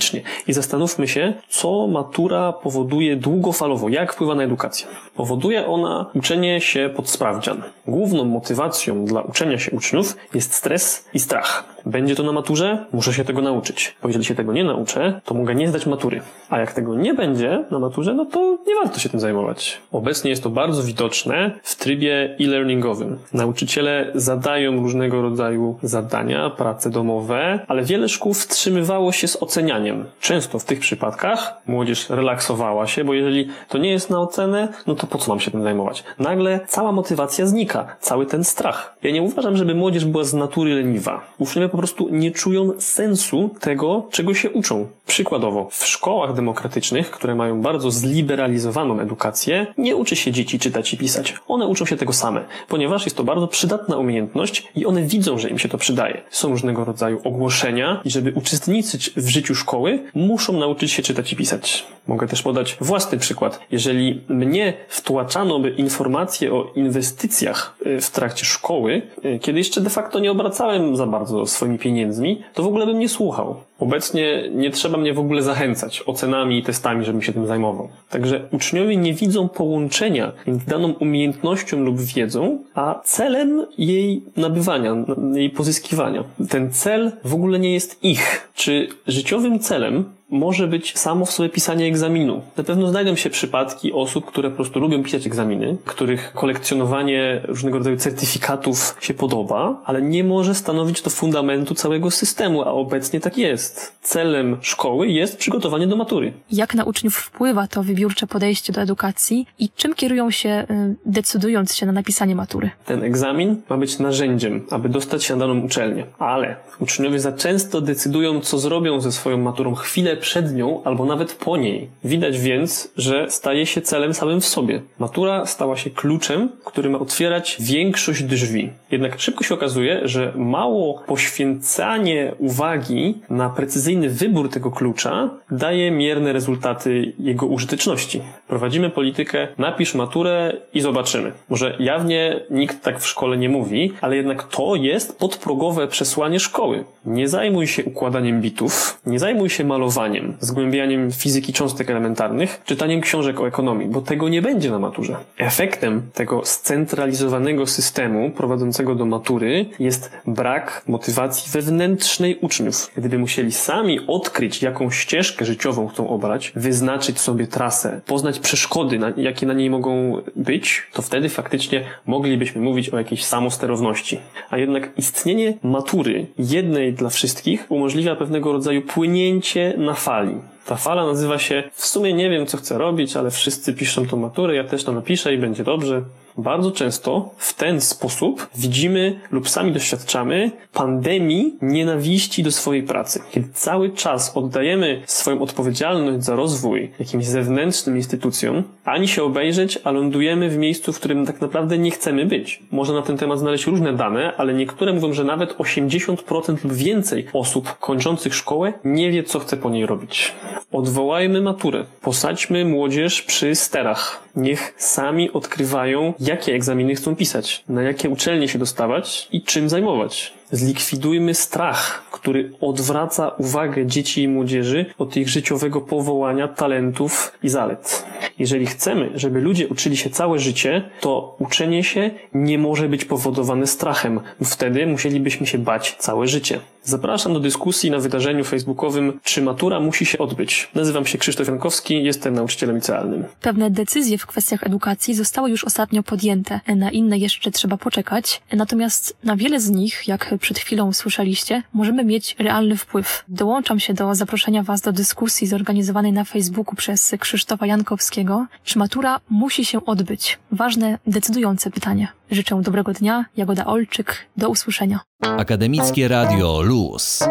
i 0.47 0.53
zastanówmy 0.53 1.07
się, 1.07 1.33
co 1.49 1.87
matura 1.87 2.53
powoduje 2.53 3.15
długofalowo, 3.15 3.89
jak 3.89 4.13
wpływa 4.13 4.35
na 4.35 4.43
edukację. 4.43 4.87
Powoduje 5.15 5.67
ona 5.67 6.05
uczenie 6.15 6.61
się 6.61 6.89
pod 6.95 7.09
sprawdzian. 7.09 7.63
Główną 7.87 8.25
motywacją 8.25 9.05
dla 9.05 9.21
uczenia 9.21 9.59
się 9.59 9.71
uczniów 9.71 10.17
jest 10.33 10.53
stres 10.53 11.05
i 11.13 11.19
strach. 11.19 11.77
Będzie 11.85 12.15
to 12.15 12.23
na 12.23 12.31
maturze? 12.31 12.85
Muszę 12.93 13.13
się 13.13 13.25
tego 13.25 13.41
nauczyć. 13.41 13.95
Bo 14.01 14.09
jeżeli 14.09 14.25
się 14.25 14.35
tego 14.35 14.53
nie 14.53 14.63
nauczę, 14.63 15.21
to 15.25 15.33
mogę 15.33 15.55
nie 15.55 15.67
zdać 15.67 15.85
matury. 15.85 16.21
A 16.49 16.59
jak 16.59 16.73
tego 16.73 16.95
nie 16.95 17.13
będzie 17.13 17.63
na 17.71 17.79
maturze, 17.79 18.13
no 18.13 18.25
to 18.25 18.57
nie 18.67 18.75
warto 18.75 18.99
się 18.99 19.09
tym 19.09 19.19
zajmować. 19.19 19.77
Obecnie 19.91 20.29
jest 20.29 20.43
to 20.43 20.49
bardzo 20.49 20.83
widoczne 20.83 21.51
w 21.63 21.75
trybie 21.75 22.35
e-learningowym. 22.39 23.17
Nauczyciele 23.33 24.11
zadają 24.15 24.81
różnego 24.81 25.21
rodzaju 25.21 25.79
zadania, 25.83 26.49
prace 26.49 26.89
domowe, 26.89 27.59
ale 27.67 27.83
wiele 27.83 28.09
szkół 28.09 28.33
wstrzymywało 28.33 29.11
się 29.11 29.27
z 29.27 29.43
ocenianiem. 29.43 29.86
Często 30.21 30.59
w 30.59 30.65
tych 30.65 30.79
przypadkach 30.79 31.53
młodzież 31.67 32.09
relaksowała 32.09 32.87
się, 32.87 33.03
bo 33.03 33.13
jeżeli 33.13 33.49
to 33.69 33.77
nie 33.77 33.89
jest 33.89 34.09
na 34.09 34.21
ocenę, 34.21 34.67
no 34.87 34.95
to 34.95 35.07
po 35.07 35.17
co 35.17 35.31
mam 35.31 35.39
się 35.39 35.51
tym 35.51 35.63
zajmować? 35.63 36.03
Nagle 36.19 36.59
cała 36.67 36.91
motywacja 36.91 37.45
znika, 37.45 37.95
cały 37.99 38.25
ten 38.25 38.43
strach. 38.43 38.97
Ja 39.03 39.11
nie 39.11 39.21
uważam, 39.21 39.57
żeby 39.57 39.75
młodzież 39.75 40.05
była 40.05 40.23
z 40.23 40.33
natury 40.33 40.75
leniwa. 40.75 41.21
Uczniowie 41.37 41.69
po 41.69 41.77
prostu 41.77 42.09
nie 42.11 42.31
czują 42.31 42.71
sensu 42.79 43.49
tego, 43.59 44.07
czego 44.11 44.33
się 44.33 44.49
uczą. 44.49 44.87
Przykładowo, 45.07 45.69
w 45.71 45.85
szkołach 45.85 46.33
demokratycznych, 46.33 47.11
które 47.11 47.35
mają 47.35 47.61
bardzo 47.61 47.91
zliberalizowaną 47.91 48.99
edukację, 48.99 49.67
nie 49.77 49.95
uczy 49.95 50.15
się 50.15 50.31
dzieci 50.31 50.59
czytać 50.59 50.93
i 50.93 50.97
pisać. 50.97 51.35
One 51.47 51.67
uczą 51.67 51.85
się 51.85 51.97
tego 51.97 52.13
same, 52.13 52.45
ponieważ 52.67 53.05
jest 53.05 53.17
to 53.17 53.23
bardzo 53.23 53.47
przydatna 53.47 53.97
umiejętność 53.97 54.67
i 54.75 54.85
one 54.85 55.01
widzą, 55.01 55.37
że 55.37 55.49
im 55.49 55.59
się 55.59 55.69
to 55.69 55.77
przydaje. 55.77 56.21
Są 56.29 56.49
różnego 56.49 56.85
rodzaju 56.85 57.21
ogłoszenia 57.23 58.01
i 58.05 58.11
żeby 58.11 58.31
uczestniczyć 58.35 59.11
w 59.15 59.27
życiu 59.27 59.55
szkoły, 59.55 59.76
muszą 60.15 60.59
nauczyć 60.59 60.91
się 60.91 61.03
czytać 61.03 61.33
i 61.33 61.35
pisać. 61.35 61.85
Mogę 62.07 62.27
też 62.27 62.41
podać 62.41 62.77
własny 62.81 63.17
przykład. 63.17 63.59
Jeżeli 63.71 64.21
mnie 64.27 64.73
wtłaczano 64.89 65.59
by 65.59 65.69
informacje 65.69 66.53
o 66.53 66.71
inwestycjach 66.75 67.75
y, 67.85 68.01
w 68.01 68.11
trakcie 68.11 68.45
szkoły, 68.45 69.01
y, 69.25 69.39
kiedy 69.39 69.57
jeszcze 69.59 69.81
de 69.81 69.89
facto 69.89 70.19
nie 70.19 70.31
obracałem 70.31 70.95
za 70.95 71.07
bardzo 71.07 71.45
swoimi 71.45 71.79
pieniędzmi, 71.79 72.43
to 72.53 72.63
w 72.63 72.67
ogóle 72.67 72.85
bym 72.85 72.99
nie 72.99 73.09
słuchał. 73.09 73.55
Obecnie 73.79 74.49
nie 74.51 74.71
trzeba 74.71 74.97
mnie 74.97 75.13
w 75.13 75.19
ogóle 75.19 75.41
zachęcać 75.41 76.03
ocenami 76.05 76.57
i 76.57 76.63
testami, 76.63 77.05
żebym 77.05 77.21
się 77.21 77.33
tym 77.33 77.47
zajmował. 77.47 77.89
Także 78.09 78.41
uczniowie 78.51 78.97
nie 78.97 79.13
widzą 79.13 79.49
połączenia 79.49 80.31
między 80.47 80.65
daną 80.65 80.93
umiejętnością 80.93 81.79
lub 81.79 82.01
wiedzą, 82.01 82.63
a 82.73 83.01
celem 83.03 83.65
jej 83.77 84.23
nabywania, 84.37 84.95
jej 85.33 85.49
pozyskiwania. 85.49 86.23
Ten 86.49 86.71
cel 86.71 87.11
w 87.23 87.33
ogóle 87.33 87.59
nie 87.59 87.73
jest 87.73 88.03
ich. 88.03 88.49
Czy 88.55 88.87
życiowym 89.07 89.59
celem 89.59 90.16
może 90.29 90.67
być 90.67 90.97
samo 90.97 91.25
w 91.25 91.31
sobie 91.31 91.49
pisanie 91.49 91.85
egzaminu. 91.85 92.41
Na 92.57 92.63
pewno 92.63 92.87
znajdą 92.87 93.15
się 93.15 93.29
przypadki 93.29 93.93
osób, 93.93 94.25
które 94.25 94.49
po 94.49 94.55
prostu 94.55 94.79
lubią 94.79 95.03
pisać 95.03 95.27
egzaminy, 95.27 95.77
których 95.85 96.33
kolekcjonowanie 96.33 97.41
różnego 97.47 97.77
rodzaju 97.77 97.97
certyfikatów 97.97 98.97
się 98.99 99.13
podoba, 99.13 99.81
ale 99.85 100.01
nie 100.01 100.23
może 100.23 100.55
stanowić 100.55 101.01
to 101.01 101.09
fundamentu 101.09 101.75
całego 101.75 102.11
systemu, 102.11 102.61
a 102.61 102.65
obecnie 102.71 103.19
tak 103.19 103.37
jest. 103.37 103.93
Celem 104.01 104.57
szkoły 104.61 105.07
jest 105.07 105.37
przygotowanie 105.37 105.87
do 105.87 105.95
matury. 105.95 106.33
Jak 106.51 106.73
na 106.73 106.83
uczniów 106.83 107.15
wpływa 107.15 107.67
to 107.67 107.83
wybiórcze 107.83 108.27
podejście 108.27 108.73
do 108.73 108.81
edukacji 108.81 109.47
i 109.59 109.69
czym 109.69 109.93
kierują 109.93 110.31
się 110.31 110.65
y, 110.71 110.95
decydując 111.05 111.75
się 111.75 111.85
na 111.85 111.91
napisanie 111.91 112.35
matury? 112.35 112.69
Ten 112.85 113.03
egzamin 113.03 113.61
ma 113.69 113.77
być 113.77 113.99
narzędziem, 113.99 114.65
aby 114.69 114.89
dostać 114.89 115.23
się 115.23 115.35
na 115.35 115.47
daną 115.47 115.59
uczelnię, 115.59 116.05
ale 116.19 116.55
uczniowie 116.79 117.19
za 117.19 117.31
często 117.31 117.81
decydują, 117.81 118.41
co 118.41 118.57
zrobią 118.57 119.01
ze 119.01 119.11
swoją 119.11 119.37
maturą 119.37 119.75
chwilę 119.75 120.16
przed 120.17 120.55
nią 120.55 120.83
albo 120.83 121.05
nawet 121.05 121.33
po 121.33 121.57
niej. 121.57 121.87
Widać 122.03 122.39
więc, 122.39 122.91
że 122.97 123.31
staje 123.31 123.65
się 123.65 123.81
celem 123.81 124.13
samym 124.13 124.41
w 124.41 124.45
sobie. 124.45 124.81
Matura 124.99 125.45
stała 125.45 125.77
się 125.77 125.89
kluczem, 125.89 126.49
który 126.65 126.89
ma 126.89 126.99
otwierać 126.99 127.57
większość 127.59 128.23
drzwi. 128.23 128.69
Jednak 128.91 129.19
szybko 129.19 129.43
się 129.43 129.53
okazuje, 129.53 130.01
że 130.03 130.33
mało 130.35 131.03
poświęcanie 131.07 132.33
uwagi 132.39 133.17
na 133.29 133.49
precyzyjny 133.49 134.09
wybór 134.09 134.49
tego 134.49 134.71
klucza 134.71 135.29
daje 135.51 135.91
mierne 135.91 136.33
rezultaty 136.33 137.13
jego 137.19 137.45
użyteczności. 137.45 138.21
Prowadzimy 138.47 138.89
politykę 138.89 139.47
napisz 139.57 139.95
maturę 139.95 140.53
i 140.73 140.81
zobaczymy. 140.81 141.31
Może 141.49 141.75
jawnie 141.79 142.39
nikt 142.49 142.83
tak 142.83 142.99
w 142.99 143.07
szkole 143.07 143.37
nie 143.37 143.49
mówi, 143.49 143.93
ale 144.01 144.15
jednak 144.15 144.43
to 144.43 144.75
jest 144.75 145.19
podprogowe 145.19 145.87
przesłanie 145.87 146.39
szkoły. 146.39 146.83
Nie 147.05 147.27
zajmuj 147.27 147.67
się 147.67 147.83
układaniem 147.85 148.41
bitów, 148.41 149.01
nie 149.05 149.19
zajmuj 149.19 149.49
się 149.49 149.63
malowaniem, 149.63 150.06
zgłębianiem 150.39 151.11
fizyki 151.11 151.53
cząstek 151.53 151.89
elementarnych, 151.89 152.61
czytaniem 152.65 153.01
książek 153.01 153.39
o 153.39 153.47
ekonomii, 153.47 153.87
bo 153.87 154.01
tego 154.01 154.29
nie 154.29 154.41
będzie 154.41 154.71
na 154.71 154.79
maturze. 154.79 155.15
Efektem 155.37 156.01
tego 156.13 156.41
scentralizowanego 156.45 157.67
systemu 157.67 158.31
prowadzącego 158.31 158.95
do 158.95 159.05
matury 159.05 159.65
jest 159.79 160.11
brak 160.27 160.83
motywacji 160.87 161.51
wewnętrznej 161.51 162.37
uczniów. 162.41 162.91
Gdyby 162.97 163.17
musieli 163.17 163.51
sami 163.51 163.99
odkryć, 164.07 164.61
jaką 164.61 164.91
ścieżkę 164.91 165.45
życiową 165.45 165.87
chcą 165.87 166.09
obrać, 166.09 166.51
wyznaczyć 166.55 167.19
sobie 167.19 167.47
trasę, 167.47 168.01
poznać 168.05 168.39
przeszkody, 168.39 168.99
jakie 169.17 169.45
na 169.45 169.53
niej 169.53 169.69
mogą 169.69 170.21
być, 170.35 170.83
to 170.93 171.01
wtedy 171.01 171.29
faktycznie 171.29 171.83
moglibyśmy 172.05 172.61
mówić 172.61 172.89
o 172.89 172.97
jakiejś 172.97 173.25
samosterowności. 173.25 174.19
A 174.49 174.57
jednak 174.57 174.89
istnienie 174.97 175.53
matury, 175.63 176.25
jednej 176.39 176.93
dla 176.93 177.09
wszystkich, 177.09 177.65
umożliwia 177.69 178.15
pewnego 178.15 178.51
rodzaju 178.51 178.81
płynięcie 178.81 179.73
na 179.77 179.93
fali. 179.97 180.35
Ta 180.65 180.75
fala 180.75 181.05
nazywa 181.05 181.39
się 181.39 181.63
w 181.73 181.85
sumie 181.85 182.13
nie 182.13 182.29
wiem, 182.29 182.45
co 182.45 182.57
chcę 182.57 182.77
robić, 182.77 183.17
ale 183.17 183.31
wszyscy 183.31 183.73
piszą 183.73 184.07
tą 184.07 184.17
maturę, 184.17 184.55
ja 184.55 184.63
też 184.63 184.83
to 184.83 184.91
napiszę 184.91 185.33
i 185.33 185.37
będzie 185.37 185.63
dobrze. 185.63 186.01
Bardzo 186.37 186.71
często 186.71 187.29
w 187.37 187.53
ten 187.53 187.81
sposób 187.81 188.47
widzimy 188.55 189.19
lub 189.31 189.49
sami 189.49 189.71
doświadczamy 189.71 190.51
pandemii 190.73 191.55
nienawiści 191.61 192.43
do 192.43 192.51
swojej 192.51 192.83
pracy. 192.83 193.21
Kiedy 193.31 193.47
cały 193.53 193.89
czas 193.89 194.37
oddajemy 194.37 195.01
swoją 195.05 195.41
odpowiedzialność 195.41 196.25
za 196.25 196.35
rozwój 196.35 196.91
jakimś 196.99 197.25
zewnętrznym 197.25 197.97
instytucjom, 197.97 198.63
ani 198.85 199.07
się 199.07 199.23
obejrzeć, 199.23 199.79
a 199.83 199.91
lądujemy 199.91 200.49
w 200.49 200.57
miejscu, 200.57 200.93
w 200.93 200.99
którym 200.99 201.25
tak 201.25 201.41
naprawdę 201.41 201.77
nie 201.77 201.91
chcemy 201.91 202.25
być. 202.25 202.63
Można 202.71 202.95
na 202.95 203.01
ten 203.01 203.17
temat 203.17 203.39
znaleźć 203.39 203.67
różne 203.67 203.93
dane, 203.93 204.33
ale 204.37 204.53
niektóre 204.53 204.93
mówią, 204.93 205.13
że 205.13 205.23
nawet 205.23 205.57
80% 205.57 206.63
lub 206.63 206.73
więcej 206.73 207.27
osób 207.33 207.77
kończących 207.79 208.35
szkołę 208.35 208.73
nie 208.83 209.11
wie, 209.11 209.23
co 209.23 209.39
chce 209.39 209.57
po 209.57 209.69
niej 209.69 209.85
robić. 209.85 210.33
Odwołajmy 210.71 211.41
maturę. 211.41 211.85
Posadźmy 212.01 212.65
młodzież 212.65 213.21
przy 213.21 213.55
sterach. 213.55 214.23
Niech 214.35 214.73
sami 214.77 215.31
odkrywają, 215.31 216.13
jakie 216.27 216.53
egzaminy 216.53 216.95
chcą 216.95 217.15
pisać, 217.15 217.63
na 217.69 217.81
jakie 217.81 218.09
uczelnie 218.09 218.47
się 218.47 218.59
dostawać 218.59 219.27
i 219.31 219.41
czym 219.41 219.69
zajmować. 219.69 220.33
Zlikwidujmy 220.51 221.33
strach, 221.33 222.03
który 222.11 222.51
odwraca 222.61 223.29
uwagę 223.29 223.85
dzieci 223.85 224.23
i 224.23 224.27
młodzieży 224.27 224.85
od 224.97 225.17
ich 225.17 225.29
życiowego 225.29 225.81
powołania, 225.81 226.47
talentów 226.47 227.31
i 227.43 227.49
zalet. 227.49 228.05
Jeżeli 228.39 228.65
chcemy, 228.65 229.09
żeby 229.15 229.41
ludzie 229.41 229.67
uczyli 229.67 229.97
się 229.97 230.09
całe 230.09 230.39
życie, 230.39 230.89
to 231.01 231.35
uczenie 231.39 231.83
się 231.83 232.11
nie 232.33 232.57
może 232.57 232.89
być 232.89 233.05
powodowane 233.05 233.67
strachem. 233.67 234.19
Wtedy 234.43 234.87
musielibyśmy 234.87 235.47
się 235.47 235.57
bać 235.57 235.95
całe 235.99 236.27
życie. 236.27 236.59
Zapraszam 236.87 237.33
do 237.33 237.39
dyskusji 237.39 237.91
na 237.91 237.99
wydarzeniu 237.99 238.43
facebookowym 238.43 239.19
Czy 239.23 239.41
matura 239.41 239.79
musi 239.79 240.05
się 240.05 240.17
odbyć? 240.17 240.69
Nazywam 240.75 241.05
się 241.05 241.17
Krzysztof 241.17 241.47
Jankowski, 241.47 242.03
jestem 242.03 242.33
nauczycielem 242.33 242.75
licealnym. 242.75 243.23
Pewne 243.41 243.71
decyzje 243.71 244.17
w 244.17 244.25
kwestiach 244.25 244.63
edukacji 244.63 245.15
zostały 245.15 245.49
już 245.49 245.63
ostatnio 245.63 246.03
podjęte. 246.03 246.59
Na 246.75 246.91
inne 246.91 247.17
jeszcze 247.17 247.51
trzeba 247.51 247.77
poczekać. 247.77 248.41
Natomiast 248.53 249.17
na 249.23 249.35
wiele 249.35 249.59
z 249.59 249.69
nich, 249.69 250.07
jak 250.07 250.35
przed 250.39 250.59
chwilą 250.59 250.93
słyszeliście, 250.93 251.63
możemy 251.73 252.03
mieć 252.03 252.35
realny 252.39 252.77
wpływ. 252.77 253.23
Dołączam 253.27 253.79
się 253.79 253.93
do 253.93 254.15
zaproszenia 254.15 254.63
Was 254.63 254.81
do 254.81 254.91
dyskusji 254.91 255.47
zorganizowanej 255.47 256.11
na 256.13 256.23
Facebooku 256.23 256.75
przez 256.75 257.15
Krzysztofa 257.19 257.65
Jankowskiego. 257.65 258.45
Czy 258.63 258.79
matura 258.79 259.19
musi 259.29 259.65
się 259.65 259.85
odbyć? 259.85 260.39
Ważne, 260.51 260.99
decydujące 261.07 261.71
pytanie. 261.71 262.07
Życzę 262.31 262.61
dobrego 262.61 262.93
dnia. 262.93 263.25
Jagoda 263.37 263.65
Olczyk. 263.65 264.25
Do 264.37 264.49
usłyszenia. 264.49 264.99
Akademickie 265.21 266.07
Radio 266.07 266.61
Luz. 266.61 267.23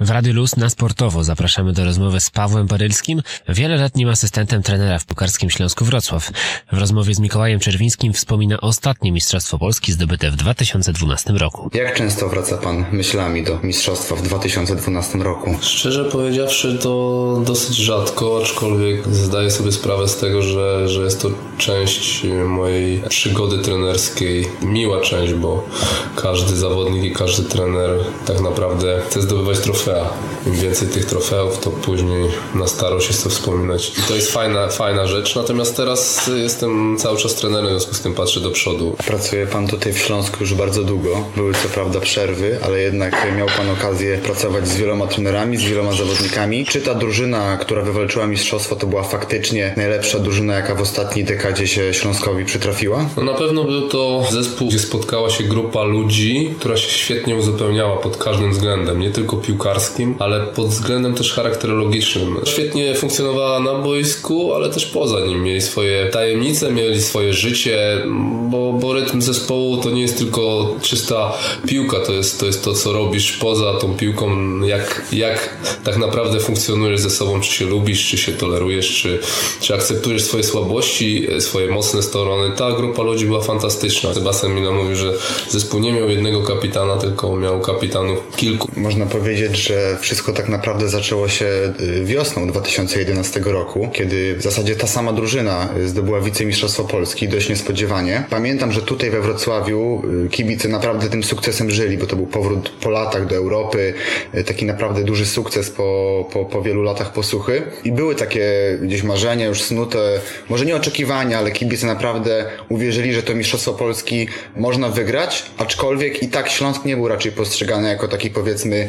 W 0.00 0.10
Radiu 0.10 0.32
Luz 0.32 0.56
na 0.56 0.70
sportowo 0.70 1.24
zapraszamy 1.24 1.72
do 1.72 1.84
rozmowy 1.84 2.20
z 2.20 2.30
Pawłem 2.30 2.68
Parylskim, 2.68 3.22
wieloletnim 3.48 4.08
asystentem 4.08 4.62
trenera 4.62 4.98
w 4.98 5.04
Pukarskim 5.04 5.50
Śląsku 5.50 5.84
Wrocław. 5.84 6.30
W 6.72 6.78
rozmowie 6.78 7.14
z 7.14 7.20
Mikołajem 7.20 7.60
Czerwińskim 7.60 8.12
wspomina 8.12 8.60
ostatnie 8.60 9.12
Mistrzostwo 9.12 9.58
Polski 9.58 9.92
zdobyte 9.92 10.30
w 10.30 10.36
2012 10.36 11.32
roku. 11.32 11.70
Jak 11.74 11.94
często 11.94 12.28
wraca 12.28 12.56
Pan 12.56 12.84
myślami 12.92 13.44
do 13.44 13.58
Mistrzostwa 13.62 14.16
w 14.16 14.22
2012 14.22 15.18
roku? 15.18 15.56
Szczerze 15.60 16.04
powiedziawszy 16.04 16.78
to 16.82 17.42
dosyć 17.46 17.76
rzadko, 17.76 18.40
aczkolwiek 18.42 19.08
zdaję 19.08 19.50
sobie 19.50 19.72
sprawę 19.72 20.08
z 20.08 20.16
tego, 20.16 20.42
że, 20.42 20.88
że 20.88 21.02
jest 21.04 21.22
to 21.22 21.30
część 21.58 22.26
mojej 22.46 23.02
przygody 23.08 23.58
trenerskiej. 23.58 24.48
Miła 24.62 25.00
część, 25.00 25.34
bo 25.34 25.68
każdy 26.16 26.56
zawodnik 26.56 27.04
i 27.04 27.12
każdy 27.12 27.48
trener 27.48 27.90
tak 28.26 28.40
naprawdę 28.40 29.02
chce 29.06 29.22
zdobywać 29.22 29.58
trofea 29.58 29.83
trofea. 29.84 30.10
Im 30.46 30.52
więcej 30.52 30.88
tych 30.88 31.04
trofeów, 31.04 31.58
to 31.58 31.70
później 31.70 32.28
na 32.54 32.66
starość 32.66 33.08
jest 33.08 33.24
to 33.24 33.30
wspominać. 33.30 33.92
I 33.98 34.02
to 34.02 34.14
jest 34.14 34.32
fajna, 34.32 34.68
fajna 34.68 35.06
rzecz. 35.06 35.36
Natomiast 35.36 35.76
teraz 35.76 36.30
jestem 36.36 36.96
cały 36.98 37.18
czas 37.18 37.34
trenerem, 37.34 37.66
w 37.66 37.70
związku 37.70 37.94
z 37.94 38.00
tym 38.00 38.14
patrzę 38.14 38.40
do 38.40 38.50
przodu. 38.50 38.96
Pracuje 39.06 39.46
Pan 39.46 39.68
tutaj 39.68 39.92
w 39.92 39.98
Śląsku 39.98 40.36
już 40.40 40.54
bardzo 40.54 40.84
długo. 40.84 41.24
Były 41.36 41.54
co 41.54 41.68
prawda 41.68 42.00
przerwy, 42.00 42.58
ale 42.62 42.80
jednak 42.80 43.26
miał 43.36 43.46
Pan 43.46 43.70
okazję 43.70 44.18
pracować 44.18 44.68
z 44.68 44.76
wieloma 44.76 45.06
trenerami, 45.06 45.56
z 45.56 45.64
wieloma 45.64 45.92
zawodnikami. 45.92 46.66
Czy 46.66 46.80
ta 46.80 46.94
drużyna, 46.94 47.56
która 47.56 47.82
wywalczyła 47.82 48.26
mistrzostwo, 48.26 48.76
to 48.76 48.86
była 48.86 49.02
faktycznie 49.02 49.74
najlepsza 49.76 50.18
drużyna, 50.18 50.54
jaka 50.54 50.74
w 50.74 50.80
ostatniej 50.80 51.24
dekadzie 51.24 51.68
się 51.68 51.94
Śląskowi 51.94 52.44
przytrafiła? 52.44 53.04
No 53.16 53.22
na 53.22 53.34
pewno 53.34 53.64
był 53.64 53.88
to 53.88 54.24
zespół, 54.30 54.68
gdzie 54.68 54.78
spotkała 54.78 55.30
się 55.30 55.44
grupa 55.44 55.82
ludzi, 55.82 56.54
która 56.58 56.76
się 56.76 56.90
świetnie 56.90 57.36
uzupełniała 57.36 57.96
pod 57.96 58.16
każdym 58.16 58.52
względem. 58.52 59.00
Nie 59.00 59.10
tylko 59.10 59.36
piłkarskim, 59.74 60.14
ale 60.18 60.40
pod 60.40 60.68
względem 60.68 61.14
też 61.14 61.32
charakterologicznym. 61.32 62.36
Świetnie 62.44 62.94
funkcjonowała 62.94 63.60
na 63.60 63.74
boisku, 63.74 64.54
ale 64.54 64.70
też 64.70 64.86
poza 64.86 65.20
nim. 65.20 65.42
Mieli 65.42 65.62
swoje 65.62 66.06
tajemnice, 66.06 66.72
mieli 66.72 67.02
swoje 67.02 67.32
życie, 67.32 68.02
bo, 68.50 68.72
bo 68.72 68.92
rytm 68.92 69.22
zespołu 69.22 69.76
to 69.76 69.90
nie 69.90 70.02
jest 70.02 70.18
tylko 70.18 70.74
czysta 70.82 71.32
piłka, 71.66 72.00
to 72.00 72.12
jest 72.12 72.40
to, 72.40 72.46
jest 72.46 72.64
to 72.64 72.74
co 72.74 72.92
robisz 72.92 73.32
poza 73.32 73.74
tą 73.74 73.94
piłką, 73.94 74.60
jak, 74.60 75.06
jak 75.12 75.56
tak 75.84 75.96
naprawdę 75.96 76.40
funkcjonujesz 76.40 77.00
ze 77.00 77.10
sobą, 77.10 77.40
czy 77.40 77.52
się 77.52 77.64
lubisz, 77.64 78.08
czy 78.08 78.18
się 78.18 78.32
tolerujesz, 78.32 79.02
czy, 79.02 79.18
czy 79.60 79.74
akceptujesz 79.74 80.22
swoje 80.22 80.44
słabości, 80.44 81.26
swoje 81.38 81.68
mocne 81.68 82.02
strony. 82.02 82.56
Ta 82.56 82.72
grupa 82.72 83.02
ludzi 83.02 83.26
była 83.26 83.40
fantastyczna. 83.40 84.14
Sebastian 84.14 84.54
Mila 84.54 84.70
mówił, 84.70 84.96
że 84.96 85.12
zespół 85.48 85.80
nie 85.80 85.92
miał 85.92 86.08
jednego 86.08 86.42
kapitana, 86.42 86.96
tylko 86.96 87.36
miał 87.36 87.60
kapitanów 87.60 88.18
kilku. 88.36 88.68
Można 88.76 89.06
powiedzieć, 89.06 89.63
że 89.64 89.96
wszystko 90.00 90.32
tak 90.32 90.48
naprawdę 90.48 90.88
zaczęło 90.88 91.28
się 91.28 91.46
y, 91.80 92.04
wiosną 92.04 92.46
2011 92.46 93.40
roku, 93.44 93.88
kiedy 93.92 94.36
w 94.36 94.42
zasadzie 94.42 94.76
ta 94.76 94.86
sama 94.86 95.12
drużyna 95.12 95.68
zdobyła 95.84 96.20
wicemistrzostwo 96.20 96.84
Polski 96.84 97.28
dość 97.28 97.48
niespodziewanie. 97.48 98.24
Pamiętam, 98.30 98.72
że 98.72 98.82
tutaj 98.82 99.10
we 99.10 99.20
Wrocławiu 99.20 100.02
y, 100.26 100.28
kibice 100.28 100.68
naprawdę 100.68 101.08
tym 101.08 101.24
sukcesem 101.24 101.70
żyli, 101.70 101.98
bo 101.98 102.06
to 102.06 102.16
był 102.16 102.26
powrót 102.26 102.70
po 102.70 102.90
latach 102.90 103.26
do 103.26 103.36
Europy, 103.36 103.94
y, 104.34 104.44
taki 104.44 104.64
naprawdę 104.64 105.04
duży 105.04 105.26
sukces 105.26 105.70
po, 105.70 106.28
po, 106.32 106.44
po 106.44 106.62
wielu 106.62 106.82
latach 106.82 107.12
posłuchy 107.12 107.62
i 107.84 107.92
były 107.92 108.14
takie 108.14 108.44
gdzieś 108.82 109.02
marzenia 109.02 109.46
już 109.46 109.62
snute, 109.62 110.20
może 110.48 110.66
nie 110.66 110.76
oczekiwania, 110.76 111.38
ale 111.38 111.50
kibice 111.50 111.86
naprawdę 111.86 112.44
uwierzyli, 112.68 113.14
że 113.14 113.22
to 113.22 113.34
Mistrzostwo 113.34 113.72
Polski 113.72 114.28
można 114.56 114.88
wygrać, 114.88 115.46
aczkolwiek 115.58 116.22
i 116.22 116.28
tak 116.28 116.48
Śląsk 116.48 116.84
nie 116.84 116.96
był 116.96 117.08
raczej 117.08 117.32
postrzegany 117.32 117.88
jako 117.88 118.08
taki 118.08 118.30
powiedzmy 118.30 118.88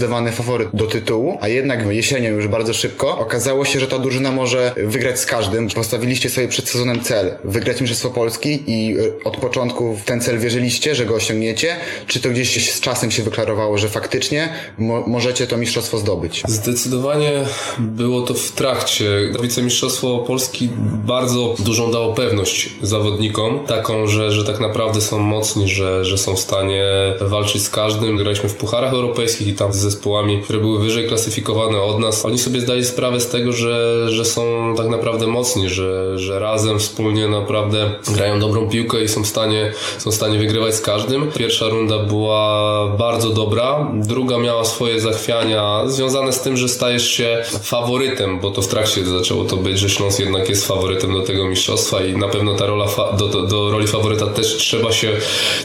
zdecydowany 0.00 0.32
faworyt 0.32 0.68
do 0.74 0.86
tytułu, 0.86 1.38
a 1.40 1.48
jednak 1.48 1.86
jesienią 1.86 2.30
już 2.30 2.48
bardzo 2.48 2.74
szybko 2.74 3.18
okazało 3.18 3.64
się, 3.64 3.80
że 3.80 3.86
ta 3.86 3.98
drużyna 3.98 4.32
może 4.32 4.72
wygrać 4.76 5.20
z 5.20 5.26
każdym. 5.26 5.68
Postawiliście 5.68 6.30
sobie 6.30 6.48
przed 6.48 6.68
sezonem 6.68 7.00
cel 7.00 7.34
wygrać 7.44 7.80
Mistrzostwo 7.80 8.10
Polski 8.10 8.62
i 8.66 8.96
e, 8.98 9.24
od 9.24 9.36
początku 9.36 9.96
w 9.96 10.04
ten 10.04 10.20
cel 10.20 10.38
wierzyliście, 10.38 10.94
że 10.94 11.06
go 11.06 11.14
osiągniecie? 11.14 11.76
Czy 12.06 12.20
to 12.20 12.28
gdzieś 12.30 12.72
z 12.72 12.80
czasem 12.80 13.10
się 13.10 13.22
wyklarowało, 13.22 13.78
że 13.78 13.88
faktycznie 13.88 14.48
mo 14.78 15.04
możecie 15.06 15.46
to 15.46 15.56
mistrzostwo 15.56 15.98
zdobyć? 15.98 16.42
Zdecydowanie 16.48 17.32
było 17.78 18.22
to 18.22 18.34
w 18.34 18.52
trakcie. 18.52 19.04
Wicemistrzostwo 19.42 20.18
Polski 20.18 20.68
bardzo 21.06 21.54
dużą 21.58 21.92
dało 21.92 22.14
pewność 22.14 22.70
zawodnikom, 22.82 23.66
taką, 23.66 24.06
że, 24.06 24.32
że 24.32 24.44
tak 24.44 24.60
naprawdę 24.60 25.00
są 25.00 25.18
mocni, 25.18 25.68
że, 25.68 26.04
że 26.04 26.18
są 26.18 26.36
w 26.36 26.40
stanie 26.40 26.84
walczyć 27.20 27.62
z 27.62 27.70
każdym. 27.70 28.16
Graliśmy 28.16 28.48
w 28.48 28.54
pucharach 28.54 28.92
europejskich 28.92 29.48
i 29.48 29.54
tam 29.54 29.72
z 29.72 29.89
zespołami, 29.90 30.42
które 30.42 30.58
były 30.58 30.80
wyżej 30.80 31.08
klasyfikowane 31.08 31.82
od 31.82 31.98
nas. 31.98 32.24
Oni 32.24 32.38
sobie 32.38 32.60
zdali 32.60 32.84
sprawę 32.84 33.20
z 33.20 33.28
tego, 33.28 33.52
że, 33.52 34.06
że 34.08 34.24
są 34.24 34.74
tak 34.76 34.88
naprawdę 34.88 35.26
mocni, 35.26 35.68
że, 35.68 36.18
że 36.18 36.38
razem, 36.38 36.78
wspólnie 36.78 37.28
naprawdę 37.28 37.90
grają 38.14 38.40
dobrą 38.40 38.68
piłkę 38.68 39.04
i 39.04 39.08
są 39.08 39.22
w 39.22 39.26
stanie, 39.26 39.72
są 39.98 40.10
w 40.10 40.14
stanie 40.14 40.38
wygrywać 40.38 40.74
z 40.74 40.80
każdym. 40.80 41.32
Pierwsza 41.32 41.68
runda 41.68 41.98
była 41.98 42.88
bardzo 42.98 43.30
dobra, 43.30 43.92
druga 43.94 44.38
miała 44.38 44.64
swoje 44.64 45.00
zachwiania 45.00 45.82
związane 45.86 46.32
z 46.32 46.40
tym, 46.40 46.56
że 46.56 46.68
stajesz 46.68 47.08
się 47.08 47.42
faworytem, 47.62 48.40
bo 48.40 48.50
to 48.50 48.62
w 48.62 48.68
trakcie 48.68 49.04
zaczęło 49.04 49.44
to 49.44 49.56
być, 49.56 49.78
że 49.78 49.90
Śląsk 49.90 50.20
jednak 50.20 50.48
jest 50.48 50.66
faworytem 50.66 51.12
do 51.12 51.22
tego 51.22 51.44
mistrzostwa 51.48 52.04
i 52.04 52.16
na 52.16 52.28
pewno 52.28 52.54
ta 52.54 52.66
rola 52.66 52.86
do, 53.18 53.28
do, 53.28 53.42
do 53.42 53.70
roli 53.70 53.86
faworyta 53.86 54.26
też 54.26 54.56
trzeba 54.56 54.92
się, 54.92 55.12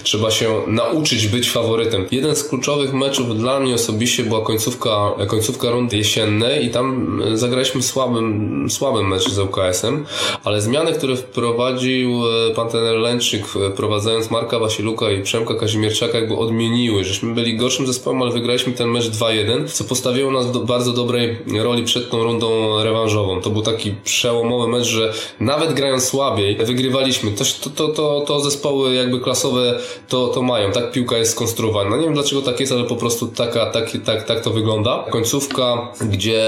trzeba 0.03 0.31
się 0.31 0.61
nauczyć 0.67 1.27
być 1.27 1.51
faworytem. 1.51 2.07
Jeden 2.11 2.35
z 2.35 2.43
kluczowych 2.43 2.93
meczów 2.93 3.37
dla 3.37 3.59
mnie 3.59 3.75
osobiście 3.75 4.14
Tbilisie 4.15 4.29
była 4.29 4.45
końcówka, 4.45 5.11
końcówka 5.27 5.71
rundy 5.71 5.97
jesiennej 5.97 6.65
i 6.65 6.69
tam 6.69 7.21
zagraliśmy 7.33 7.83
słabym, 7.83 8.67
słabym 8.69 9.07
mecz 9.07 9.29
z 9.29 9.39
ŁKS-em, 9.39 10.05
ale 10.43 10.61
zmiany, 10.61 10.93
które 10.93 11.15
wprowadził 11.15 12.21
pan 12.55 12.69
trener 12.69 12.95
Lęczyk, 12.95 13.45
prowadzając 13.75 14.31
Marka 14.31 14.59
Wasiluka 14.59 15.11
i 15.11 15.23
Przemka 15.23 15.53
Kazimierczaka, 15.53 16.17
jakby 16.17 16.35
odmieniły, 16.35 17.03
żeśmy 17.03 17.33
byli 17.33 17.57
gorszym 17.57 17.87
zespołem, 17.87 18.21
ale 18.21 18.31
wygraliśmy 18.31 18.73
ten 18.73 18.89
mecz 18.89 19.05
2-1, 19.05 19.67
co 19.67 19.83
postawiło 19.83 20.31
nas 20.31 20.51
do 20.51 20.59
bardzo 20.59 20.93
dobrej 20.93 21.37
roli 21.63 21.83
przed 21.83 22.09
tą 22.09 22.23
rundą 22.23 22.83
rewanżową. 22.83 23.41
To 23.41 23.49
był 23.49 23.61
taki 23.61 23.93
przełomowy 24.03 24.67
mecz, 24.67 24.87
że 24.87 25.13
nawet 25.39 25.73
grając 25.73 26.03
słabiej, 26.03 26.55
wygrywaliśmy. 26.55 27.31
To, 27.31 27.69
to, 27.69 27.87
to, 27.87 28.23
to 28.27 28.39
zespoły 28.39 28.93
jakby 28.93 29.19
klasowe 29.19 29.79
to, 30.09 30.27
to 30.27 30.41
mają. 30.41 30.71
Tak 30.71 30.91
piłka 30.91 31.17
jest 31.17 31.31
skonstruowana. 31.31 31.97
Nie 31.97 32.03
wiem 32.03 32.13
dlaczego 32.13 32.41
tak 32.41 32.59
jest, 32.59 32.71
ale 32.71 32.83
po 32.83 32.95
prostu 32.95 33.27
taka, 33.27 33.65
tak, 33.65 34.04
tak, 34.05 34.23
tak 34.23 34.41
to 34.41 34.51
wygląda. 34.51 35.05
Końcówka, 35.09 35.87
gdzie 36.01 36.43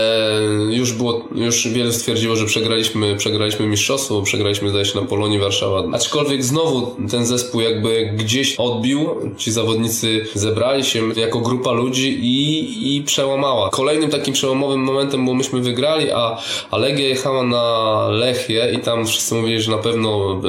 już 0.69 0.93
było, 0.93 1.23
już 1.35 1.67
wielu 1.67 1.91
stwierdziło, 1.91 2.35
że 2.35 2.45
przegraliśmy, 2.45 3.15
przegraliśmy 3.15 3.67
mistrzostwo, 3.67 4.21
przegraliśmy 4.21 4.69
zdaje 4.69 4.85
się 4.85 5.01
na 5.01 5.07
Polonii 5.07 5.39
Warszawa. 5.39 5.83
Aczkolwiek 5.93 6.43
znowu 6.43 6.95
ten 7.11 7.25
zespół 7.25 7.61
jakby 7.61 8.05
gdzieś 8.17 8.55
odbił, 8.55 9.09
ci 9.37 9.51
zawodnicy 9.51 10.25
zebrali 10.33 10.83
się 10.83 11.09
jako 11.15 11.39
grupa 11.39 11.71
ludzi 11.71 12.19
i, 12.21 12.95
i 12.95 13.03
przełamała. 13.03 13.69
Kolejnym 13.69 14.09
takim 14.09 14.33
przełomowym 14.33 14.81
momentem, 14.81 15.25
bo 15.25 15.33
myśmy 15.33 15.61
wygrali, 15.61 16.11
a, 16.11 16.37
a 16.71 16.77
Legia 16.77 17.07
jechała 17.07 17.43
na 17.43 18.07
Lechię 18.09 18.71
i 18.73 18.79
tam 18.79 19.05
wszyscy 19.05 19.35
mówili, 19.35 19.61
że 19.61 19.71
na 19.71 19.77
pewno 19.77 20.41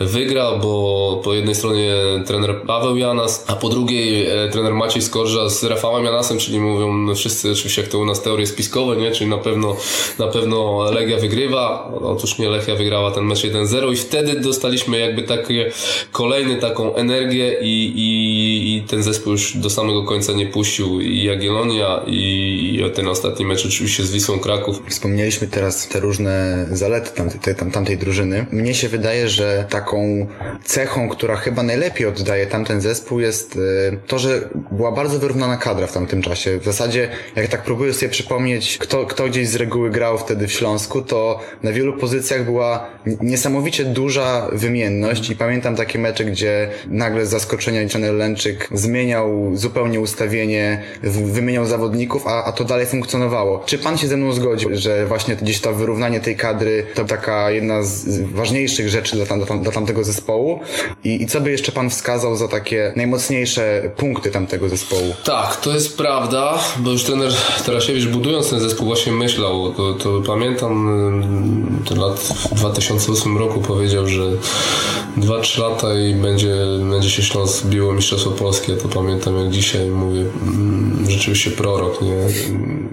e, 0.00 0.04
wygra, 0.04 0.52
bo 0.52 1.20
po 1.24 1.34
jednej 1.34 1.54
stronie 1.54 1.94
trener 2.26 2.62
Paweł 2.66 2.96
Janas, 2.96 3.44
a 3.48 3.52
po 3.56 3.68
drugiej 3.68 4.26
e, 4.26 4.48
trener 4.48 4.74
Maciej 4.74 5.02
Skorża 5.02 5.48
z 5.48 5.64
Rafałem 5.64 6.04
Janasem, 6.04 6.31
czyli 6.38 6.60
mówią 6.60 7.14
wszyscy 7.14 7.50
oczywiście 7.50 7.82
jak 7.82 7.90
to 7.90 7.98
u 7.98 8.04
nas 8.04 8.22
teorie 8.22 8.46
spiskowe, 8.46 8.96
nie? 8.96 9.10
czyli 9.10 9.30
na 9.30 9.38
pewno, 9.38 9.76
na 10.18 10.26
pewno 10.26 10.90
Legia 10.90 11.18
wygrywa. 11.18 11.92
Otóż 12.02 12.38
nie, 12.38 12.48
Lechia 12.48 12.74
wygrała 12.74 13.10
ten 13.10 13.24
mecz 13.24 13.42
1-0 13.42 13.92
i 13.92 13.96
wtedy 13.96 14.40
dostaliśmy 14.40 14.98
jakby 14.98 15.22
takie 15.22 15.72
kolejny 16.12 16.56
taką 16.56 16.94
energię 16.94 17.58
i, 17.62 17.92
i, 17.96 18.21
ten 18.88 19.02
zespół 19.02 19.32
już 19.32 19.56
do 19.56 19.70
samego 19.70 20.04
końca 20.04 20.32
nie 20.32 20.46
puścił 20.46 21.00
i 21.00 21.24
Jagiellonia 21.24 22.02
i, 22.06 22.82
ten 22.94 23.08
ostatni 23.08 23.46
mecz 23.46 23.66
oczywiście 23.66 24.02
z 24.02 24.12
Wisłą 24.12 24.38
Kraków. 24.38 24.82
Wspomnieliśmy 24.88 25.48
teraz 25.48 25.88
te 25.88 26.00
różne 26.00 26.66
zalety 26.70 27.10
tamtej, 27.14 27.54
tam, 27.54 27.70
tamtej 27.70 27.98
drużyny. 27.98 28.46
Mnie 28.52 28.74
się 28.74 28.88
wydaje, 28.88 29.28
że 29.28 29.66
taką 29.70 30.26
cechą, 30.64 31.08
która 31.08 31.36
chyba 31.36 31.62
najlepiej 31.62 32.06
oddaje 32.06 32.46
tamten 32.46 32.80
zespół 32.80 33.20
jest 33.20 33.58
e, 33.92 33.96
to, 34.06 34.18
że 34.18 34.48
była 34.72 34.92
bardzo 34.92 35.18
wyrównana 35.18 35.56
kadra 35.56 35.86
w 35.86 35.92
tamtym 35.92 36.22
czasie. 36.22 36.58
W 36.58 36.64
zasadzie, 36.64 37.08
jak 37.36 37.48
tak 37.48 37.62
próbuję 37.62 37.92
sobie 37.92 38.08
przypomnieć, 38.08 38.78
kto, 38.78 39.06
kto 39.06 39.28
gdzieś 39.28 39.48
z 39.48 39.54
reguły 39.54 39.90
grał 39.90 40.18
wtedy 40.18 40.48
w 40.48 40.52
Śląsku, 40.52 41.02
to 41.02 41.40
na 41.62 41.72
wielu 41.72 41.92
pozycjach 41.92 42.44
była 42.44 42.86
niesamowicie 43.20 43.84
duża 43.84 44.48
wymienność 44.52 45.30
i 45.30 45.36
pamiętam 45.36 45.76
takie 45.76 45.98
mecze, 45.98 46.24
gdzie 46.24 46.70
nagle 46.86 47.26
z 47.26 47.30
zaskoczenia 47.30 47.88
trener 47.88 48.14
Lęczyk 48.14 48.68
zmieniał 48.72 49.50
zupełnie 49.54 50.00
ustawienie, 50.00 50.82
wymieniał 51.02 51.66
zawodników, 51.66 52.26
a, 52.26 52.44
a 52.44 52.52
to 52.52 52.64
dalej 52.64 52.86
funkcjonowało. 52.86 53.62
Czy 53.66 53.78
pan 53.78 53.98
się 53.98 54.06
ze 54.06 54.16
mną 54.16 54.32
zgodzi, 54.32 54.66
że 54.72 55.06
właśnie 55.06 55.36
gdzieś 55.36 55.60
to 55.60 55.72
wyrównanie 55.72 56.20
tej 56.20 56.36
kadry 56.36 56.86
to 56.94 57.04
taka 57.04 57.50
jedna 57.50 57.82
z 57.82 58.20
ważniejszych 58.20 58.88
rzeczy 58.88 59.16
dla, 59.16 59.26
tam, 59.26 59.62
dla 59.62 59.72
tamtego 59.72 60.04
zespołu? 60.04 60.60
I, 61.04 61.22
I 61.22 61.26
co 61.26 61.40
by 61.40 61.50
jeszcze 61.50 61.72
pan 61.72 61.90
wskazał 61.90 62.36
za 62.36 62.48
takie 62.48 62.92
najmocniejsze 62.96 63.90
punkty 63.96 64.30
tamtego 64.30 64.68
zespołu? 64.68 65.14
Tak, 65.24 65.56
to 65.56 65.74
jest 65.74 65.96
prawda, 65.96 66.58
bo 66.78 66.90
już 66.90 67.04
trener 67.04 67.32
Tarasiewicz 67.66 68.06
budując 68.06 68.50
ten 68.50 68.60
zespół 68.60 68.86
właśnie 68.86 69.12
myślał, 69.12 69.72
to, 69.72 69.94
to 69.94 70.22
pamiętam 70.26 70.88
ten 71.88 71.98
lat 71.98 72.18
w 72.20 72.54
2008 72.54 73.38
roku 73.38 73.60
powiedział, 73.60 74.06
że 74.06 74.22
2-3 75.18 75.60
lata 75.60 75.94
i 75.94 76.14
będzie, 76.14 76.56
będzie 76.90 77.10
się 77.10 77.22
Śląsk 77.22 77.66
biło 77.66 77.92
Mistrzostwo 77.92 78.30
Polskie, 78.66 78.88
to 78.88 78.94
pamiętam 78.94 79.38
jak 79.38 79.50
dzisiaj 79.50 79.86
mówię, 79.86 80.24
mm, 80.42 81.10
rzeczywiście 81.10 81.50
prorok, 81.50 82.02
nie? 82.02 82.16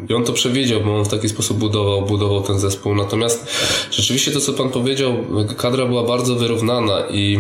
I 0.10 0.14
on 0.14 0.24
to 0.24 0.34
przewidział, 0.34 0.82
bo 0.82 0.98
on 0.98 1.06
w 1.06 1.08
taki 1.08 1.30
sposób 1.30 1.58
budował, 1.58 2.02
budował 2.02 2.42
ten 2.42 2.60
zespół. 2.60 2.96
Natomiast 2.96 3.48
rzeczywiście 3.92 4.32
to, 4.32 4.40
co 4.40 4.54
pan 4.54 4.70
powiedział, 4.70 5.18
kadra 5.58 5.86
była 5.86 6.04
bardzo 6.04 6.36
wyrównana 6.36 7.04
i 7.12 7.40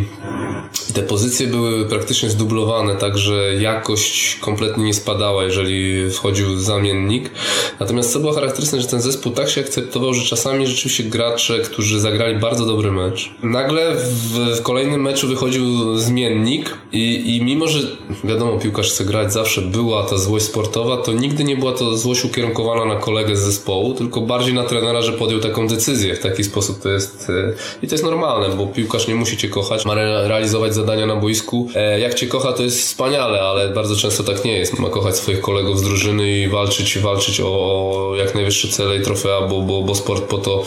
te 0.93 1.03
pozycje 1.03 1.47
były 1.47 1.85
praktycznie 1.85 2.29
zdublowane, 2.29 2.95
także 2.95 3.55
jakość 3.55 4.35
kompletnie 4.35 4.83
nie 4.83 4.93
spadała, 4.93 5.43
jeżeli 5.43 6.11
wchodził 6.11 6.59
zamiennik. 6.59 7.31
Natomiast 7.79 8.13
co 8.13 8.19
było 8.19 8.33
charakterystyczne, 8.33 8.81
że 8.81 8.87
ten 8.87 9.01
zespół 9.01 9.31
tak 9.31 9.49
się 9.49 9.61
akceptował, 9.61 10.13
że 10.13 10.25
czasami 10.25 10.67
rzeczywiście 10.67 11.03
gracze, 11.03 11.59
którzy 11.59 11.99
zagrali 11.99 12.39
bardzo 12.39 12.65
dobry 12.65 12.91
mecz, 12.91 13.31
nagle 13.43 13.95
w, 13.95 14.57
w 14.57 14.61
kolejnym 14.61 15.01
meczu 15.01 15.27
wychodził 15.27 15.97
zmiennik 15.97 16.77
i, 16.91 17.35
i 17.35 17.43
mimo, 17.43 17.67
że 17.67 17.79
wiadomo, 18.23 18.59
piłkarz 18.59 18.91
chce 18.91 19.05
grać, 19.05 19.33
zawsze 19.33 19.61
była 19.61 20.03
ta 20.03 20.17
złość 20.17 20.45
sportowa, 20.45 20.97
to 20.97 21.13
nigdy 21.13 21.43
nie 21.43 21.57
była 21.57 21.73
to 21.73 21.97
złość 21.97 22.25
ukierunkowana 22.25 22.85
na 22.85 22.95
kolegę 22.95 23.35
z 23.35 23.39
zespołu, 23.39 23.93
tylko 23.93 24.21
bardziej 24.21 24.53
na 24.53 24.63
trenera, 24.63 25.01
że 25.01 25.11
podjął 25.11 25.39
taką 25.39 25.67
decyzję. 25.67 26.15
W 26.15 26.19
taki 26.19 26.43
sposób 26.43 26.81
to 26.81 26.89
jest 26.89 27.29
e, 27.29 27.53
i 27.83 27.87
to 27.87 27.95
jest 27.95 28.03
normalne, 28.03 28.55
bo 28.55 28.67
piłkarz 28.67 29.07
nie 29.07 29.15
musi 29.15 29.37
cię 29.37 29.49
kochać, 29.49 29.85
ma 29.85 29.95
realizować 30.27 30.73
zadania 30.73 31.05
na 31.05 31.15
boisku. 31.15 31.69
E, 31.75 31.99
jak 31.99 32.13
cię 32.13 32.27
kocha, 32.27 32.53
to 32.53 32.63
jest 32.63 32.79
wspaniale, 32.79 33.41
ale 33.41 33.69
bardzo 33.69 33.95
często 33.95 34.23
tak 34.23 34.45
nie 34.45 34.57
jest. 34.57 34.79
Ma 34.79 34.89
kochać 34.89 35.17
swoich 35.17 35.41
kolegów 35.41 35.79
z 35.79 35.81
drużyny 35.81 36.39
i 36.39 36.47
walczyć, 36.47 36.99
walczyć 36.99 37.41
o 37.43 38.13
jak 38.17 38.35
najwyższe 38.35 38.67
cele 38.67 38.97
i 38.97 39.01
trofea, 39.01 39.41
bo, 39.41 39.61
bo, 39.61 39.83
bo 39.83 39.95
sport 39.95 40.23
po 40.23 40.37
to 40.37 40.63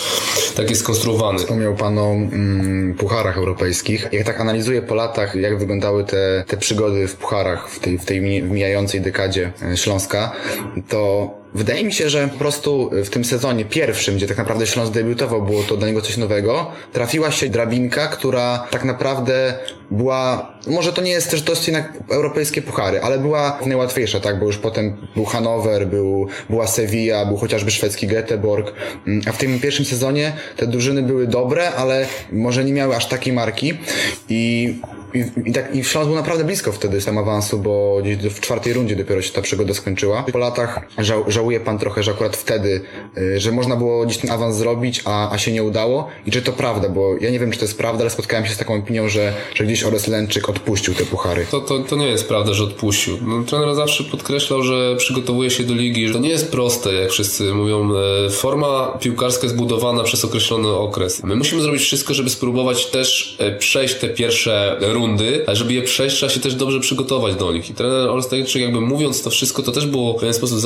tak 0.56 0.70
jest 0.70 0.80
skonstruowany. 0.82 1.38
Wspomniał 1.38 1.74
Pan 1.74 1.98
o 1.98 2.10
mm, 2.12 2.94
pucharach 2.94 3.36
europejskich. 3.36 4.08
Jak 4.12 4.26
tak 4.26 4.40
analizuję 4.40 4.82
po 4.82 4.94
latach, 4.94 5.34
jak 5.34 5.58
wyglądały 5.58 6.04
te, 6.04 6.44
te 6.46 6.56
przygody 6.56 7.08
w 7.08 7.16
pucharach 7.16 7.41
w 7.68 7.78
tej, 7.78 7.98
w 7.98 8.04
tej 8.04 8.20
mijającej 8.42 9.00
dekadzie 9.00 9.52
e, 9.62 9.76
Śląska, 9.76 10.32
to 10.88 11.30
Wydaje 11.54 11.84
mi 11.84 11.92
się, 11.92 12.10
że 12.10 12.28
po 12.28 12.38
prostu 12.38 12.90
w 13.04 13.10
tym 13.10 13.24
sezonie 13.24 13.64
pierwszym, 13.64 14.16
gdzie 14.16 14.26
tak 14.26 14.38
naprawdę 14.38 14.66
Śląsk 14.66 14.92
debiutował, 14.92 15.42
było 15.42 15.62
to 15.62 15.76
dla 15.76 15.86
niego 15.86 16.02
coś 16.02 16.16
nowego, 16.16 16.70
trafiła 16.92 17.30
się 17.30 17.48
drabinka, 17.48 18.06
która 18.06 18.66
tak 18.70 18.84
naprawdę 18.84 19.54
była, 19.90 20.52
może 20.66 20.92
to 20.92 21.02
nie 21.02 21.10
jest 21.10 21.30
też 21.30 21.42
dość 21.42 21.68
jednak 21.68 21.92
europejskie 22.10 22.62
puchary, 22.62 23.00
ale 23.02 23.18
była 23.18 23.58
najłatwiejsza, 23.66 24.20
tak, 24.20 24.40
bo 24.40 24.46
już 24.46 24.58
potem 24.58 24.96
był 25.14 25.24
Hanower, 25.24 25.86
był, 25.86 26.26
była 26.50 26.66
Sevilla, 26.66 27.26
był 27.26 27.36
chociażby 27.36 27.70
szwedzki 27.70 28.08
Göteborg, 28.08 28.72
mm, 29.06 29.22
a 29.28 29.32
w 29.32 29.38
tym 29.38 29.60
pierwszym 29.60 29.84
sezonie 29.84 30.32
te 30.56 30.66
drużyny 30.66 31.02
były 31.02 31.26
dobre, 31.26 31.70
ale 31.72 32.06
może 32.32 32.64
nie 32.64 32.72
miały 32.72 32.96
aż 32.96 33.08
takiej 33.08 33.32
marki. 33.32 33.74
I 34.28 34.74
i, 35.14 35.48
i, 35.48 35.52
tak, 35.52 35.74
I 35.74 35.84
Śląsk 35.84 36.08
był 36.08 36.16
naprawdę 36.16 36.44
blisko 36.44 36.72
wtedy 36.72 37.00
sam 37.00 37.18
awansu, 37.18 37.58
bo 37.58 37.98
w 38.30 38.40
czwartej 38.40 38.72
rundzie 38.72 38.96
dopiero 38.96 39.22
się 39.22 39.32
ta 39.32 39.42
przygoda 39.42 39.74
skończyła. 39.74 40.22
Po 40.32 40.38
latach 40.38 40.80
żał, 40.98 41.30
żałuje 41.42 41.60
pan 41.60 41.78
trochę, 41.78 42.02
że 42.02 42.10
akurat 42.10 42.36
wtedy, 42.36 42.80
y, 43.18 43.40
że 43.40 43.52
można 43.52 43.76
było 43.76 44.06
gdzieś 44.06 44.18
ten 44.18 44.30
awans 44.30 44.56
zrobić, 44.56 45.02
a, 45.04 45.32
a 45.32 45.38
się 45.38 45.52
nie 45.52 45.62
udało. 45.62 46.08
I 46.26 46.30
czy 46.30 46.42
to 46.42 46.52
prawda, 46.52 46.88
bo 46.88 47.14
ja 47.20 47.30
nie 47.30 47.38
wiem, 47.38 47.50
czy 47.50 47.58
to 47.58 47.64
jest 47.64 47.78
prawda, 47.78 48.00
ale 48.00 48.10
spotkałem 48.10 48.46
się 48.46 48.54
z 48.54 48.56
taką 48.56 48.74
opinią, 48.74 49.08
że, 49.08 49.32
że 49.54 49.64
gdzieś 49.64 49.84
Ores 49.84 50.08
Lęczyk 50.08 50.48
odpuścił 50.48 50.94
te 50.94 51.04
puchary. 51.04 51.46
To, 51.50 51.60
to, 51.60 51.78
to 51.78 51.96
nie 51.96 52.06
jest 52.06 52.28
prawda, 52.28 52.52
że 52.52 52.64
odpuścił. 52.64 53.18
No, 53.26 53.42
trener 53.44 53.74
zawsze 53.74 54.04
podkreślał, 54.04 54.62
że 54.62 54.96
przygotowuje 54.96 55.50
się 55.50 55.64
do 55.64 55.74
ligi, 55.74 56.08
że 56.08 56.14
to 56.14 56.20
nie 56.20 56.28
jest 56.28 56.50
proste, 56.50 56.94
jak 56.94 57.10
wszyscy 57.10 57.54
mówią. 57.54 57.90
E, 58.26 58.30
forma 58.30 58.98
piłkarska 59.00 59.46
jest 59.46 59.56
budowana 59.56 60.02
przez 60.02 60.24
określony 60.24 60.68
okres. 60.68 61.22
My 61.22 61.36
musimy 61.36 61.62
zrobić 61.62 61.82
wszystko, 61.82 62.14
żeby 62.14 62.30
spróbować 62.30 62.86
też 62.86 63.36
e, 63.38 63.58
przejść 63.58 63.94
te 63.94 64.08
pierwsze 64.08 64.76
rundy 64.80 65.44
a 65.46 65.54
żeby 65.54 65.72
je 65.72 65.82
przejść, 65.82 66.16
trzeba 66.16 66.32
się 66.32 66.40
też 66.40 66.54
dobrze 66.54 66.80
przygotować 66.80 67.34
do 67.34 67.52
nich. 67.52 67.70
I 67.70 67.74
trener 67.74 68.08
Olsztyńczyk 68.08 68.62
jakby 68.62 68.80
mówiąc 68.80 69.22
to 69.22 69.30
wszystko, 69.30 69.62
to 69.62 69.72
też 69.72 69.86
było 69.86 70.12
w 70.12 70.20
pewien 70.20 70.34
sposób 70.34 70.58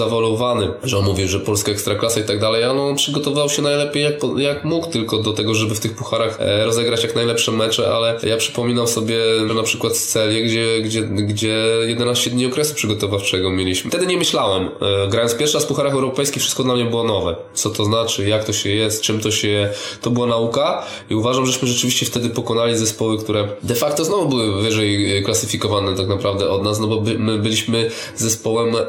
że 0.83 0.99
on 0.99 1.05
mówił, 1.05 1.29
że 1.29 1.41
polska 1.41 1.73
ekstraklasa 1.73 2.21
i 2.21 2.25
tak 2.25 2.41
dalej, 2.41 2.65
ale 2.65 2.83
on 2.83 2.97
przygotował 2.97 3.49
się 3.49 3.63
najlepiej 3.63 4.03
jak, 4.03 4.15
jak 4.37 4.65
mógł 4.65 4.87
tylko 4.87 5.19
do 5.19 5.33
tego, 5.33 5.55
żeby 5.55 5.75
w 5.75 5.81
tych 5.81 5.95
pucharach 5.95 6.41
e, 6.41 6.65
rozegrać 6.65 7.03
jak 7.03 7.15
najlepsze 7.15 7.53
mecze, 7.53 7.95
ale 7.95 8.19
ja 8.23 8.37
przypominam 8.37 8.89
sobie 8.89 9.19
na 9.55 9.63
przykład 9.63 9.93
Celię, 9.97 10.43
gdzie, 10.43 10.81
gdzie, 10.83 11.03
gdzie 11.03 11.65
11 11.87 12.31
dni 12.31 12.47
okresu 12.47 12.75
przygotowawczego 12.75 13.51
mieliśmy. 13.51 13.91
Wtedy 13.91 14.07
nie 14.07 14.17
myślałem. 14.17 14.69
E, 15.05 15.09
grając 15.09 15.35
pierwszy 15.35 15.57
raz 15.57 15.65
w 15.65 15.69
pucharach 15.69 15.93
europejskich, 15.93 16.43
wszystko 16.43 16.65
dla 16.65 16.75
mnie 16.75 16.85
było 16.85 17.05
nowe. 17.05 17.37
Co 17.55 17.71
to 17.71 17.85
znaczy, 17.85 18.29
jak 18.29 18.45
to 18.45 18.53
się 18.53 18.71
jest, 18.71 19.03
czym 19.03 19.21
to 19.21 19.31
się. 19.31 19.71
To 20.03 20.11
była 20.11 20.27
nauka 20.27 20.85
i 21.11 21.15
uważam, 21.15 21.47
żeśmy 21.47 21.69
rzeczywiście 21.69 22.07
wtedy 22.07 22.29
pokonali 22.29 22.77
zespoły, 22.77 23.19
które 23.19 23.49
de 23.63 23.75
facto 23.75 24.05
znowu 24.05 24.29
były 24.29 24.63
wyżej 24.63 25.23
klasyfikowane 25.25 25.97
tak 25.97 26.09
naprawdę 26.09 26.51
od 26.51 26.63
nas, 26.63 26.81
no 26.81 26.87
bo 26.87 27.01
by, 27.01 27.19
my 27.19 27.39
byliśmy 27.39 27.91
zespołem 28.17 28.77
e, 28.77 28.83